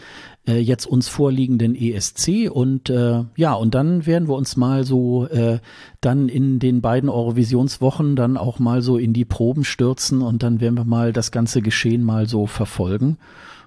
[0.48, 5.28] äh, jetzt uns vorliegenden ESC und äh, ja, und dann werden wir uns mal so
[5.28, 5.60] äh,
[6.02, 10.61] dann in den beiden Eurovisionswochen dann auch mal so in die Proben stürzen und dann
[10.61, 13.18] werden wir mal das ganze Geschehen mal so verfolgen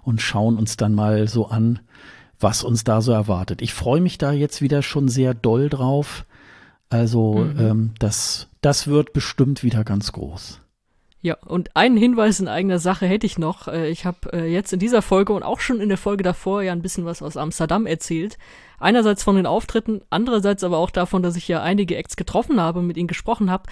[0.03, 1.81] und schauen uns dann mal so an,
[2.39, 3.61] was uns da so erwartet.
[3.61, 6.25] Ich freue mich da jetzt wieder schon sehr doll drauf.
[6.89, 7.61] Also mhm.
[7.61, 10.61] ähm, das, das wird bestimmt wieder ganz groß.
[11.23, 13.69] Ja, und einen Hinweis in eigener Sache hätte ich noch.
[13.69, 16.63] Äh, ich habe äh, jetzt in dieser Folge und auch schon in der Folge davor
[16.63, 18.39] ja ein bisschen was aus Amsterdam erzählt.
[18.79, 22.81] Einerseits von den Auftritten, andererseits aber auch davon, dass ich ja einige Acts getroffen habe,
[22.81, 23.65] mit ihnen gesprochen habe.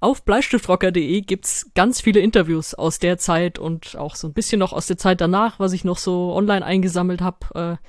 [0.00, 4.72] Auf bleistiftrocker.de gibt's ganz viele Interviews aus der Zeit und auch so ein bisschen noch
[4.72, 7.78] aus der Zeit danach, was ich noch so online eingesammelt habe.
[7.82, 7.88] Äh,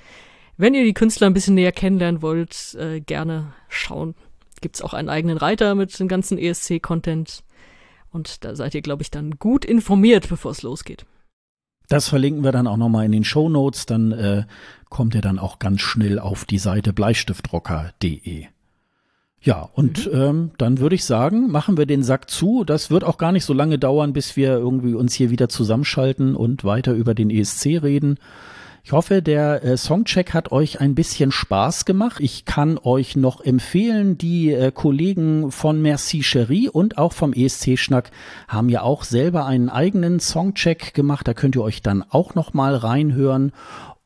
[0.58, 4.16] wenn ihr die Künstler ein bisschen näher kennenlernen wollt, gerne schauen.
[4.62, 7.44] Gibt's auch einen eigenen Reiter mit dem ganzen ESC-Content.
[8.16, 11.06] Und da seid ihr, glaube ich, dann gut informiert, bevor es losgeht.
[11.90, 13.86] Das verlinken wir dann auch nochmal in den Show Notes.
[13.86, 14.46] Dann äh,
[14.88, 18.46] kommt ihr dann auch ganz schnell auf die Seite bleistiftrocker.de.
[19.42, 20.20] Ja, und mhm.
[20.20, 22.64] ähm, dann würde ich sagen, machen wir den Sack zu.
[22.64, 26.38] Das wird auch gar nicht so lange dauern, bis wir irgendwie uns hier wieder zusammenschalten
[26.38, 28.18] und weiter über den ESC reden.
[28.86, 32.18] Ich hoffe, der äh, Songcheck hat euch ein bisschen Spaß gemacht.
[32.20, 37.80] Ich kann euch noch empfehlen, die äh, Kollegen von Merci Cherie und auch vom ESC
[37.80, 38.12] Schnack
[38.48, 41.28] haben ja auch selber einen eigenen Songcheck gemacht.
[41.28, 43.54] Da könnt ihr euch dann auch noch mal reinhören.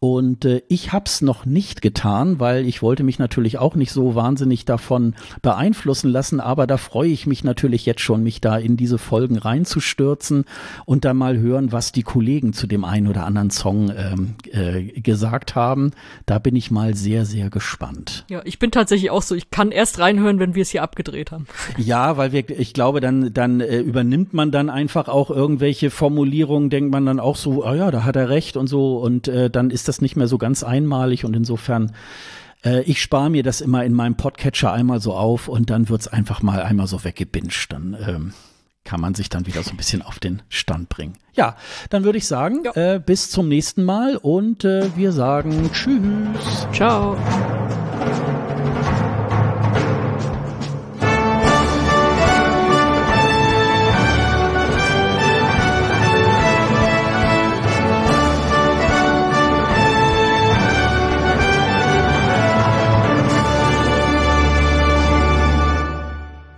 [0.01, 4.15] Und äh, ich hab's noch nicht getan, weil ich wollte mich natürlich auch nicht so
[4.15, 6.39] wahnsinnig davon beeinflussen lassen.
[6.39, 10.45] Aber da freue ich mich natürlich jetzt schon, mich da in diese Folgen reinzustürzen
[10.85, 15.01] und dann mal hören, was die Kollegen zu dem einen oder anderen Song ähm, äh,
[15.01, 15.91] gesagt haben.
[16.25, 18.23] Da bin ich mal sehr, sehr gespannt.
[18.29, 19.35] Ja, ich bin tatsächlich auch so.
[19.35, 21.45] Ich kann erst reinhören, wenn wir es hier abgedreht haben.
[21.77, 26.69] Ja, weil wir, ich glaube, dann, dann äh, übernimmt man dann einfach auch irgendwelche Formulierungen,
[26.69, 29.27] denkt man dann auch so, ah oh ja, da hat er recht und so und
[29.27, 31.91] äh, dann ist das nicht mehr so ganz einmalig und insofern
[32.63, 36.07] äh, ich spare mir das immer in meinem Podcatcher einmal so auf und dann wird's
[36.07, 37.73] einfach mal einmal so weggebinscht.
[37.73, 38.33] Dann ähm,
[38.83, 41.17] kann man sich dann wieder so ein bisschen auf den Stand bringen.
[41.33, 41.55] Ja,
[41.89, 42.95] dann würde ich sagen, ja.
[42.95, 46.67] äh, bis zum nächsten Mal und äh, wir sagen Tschüss.
[46.73, 47.15] Ciao.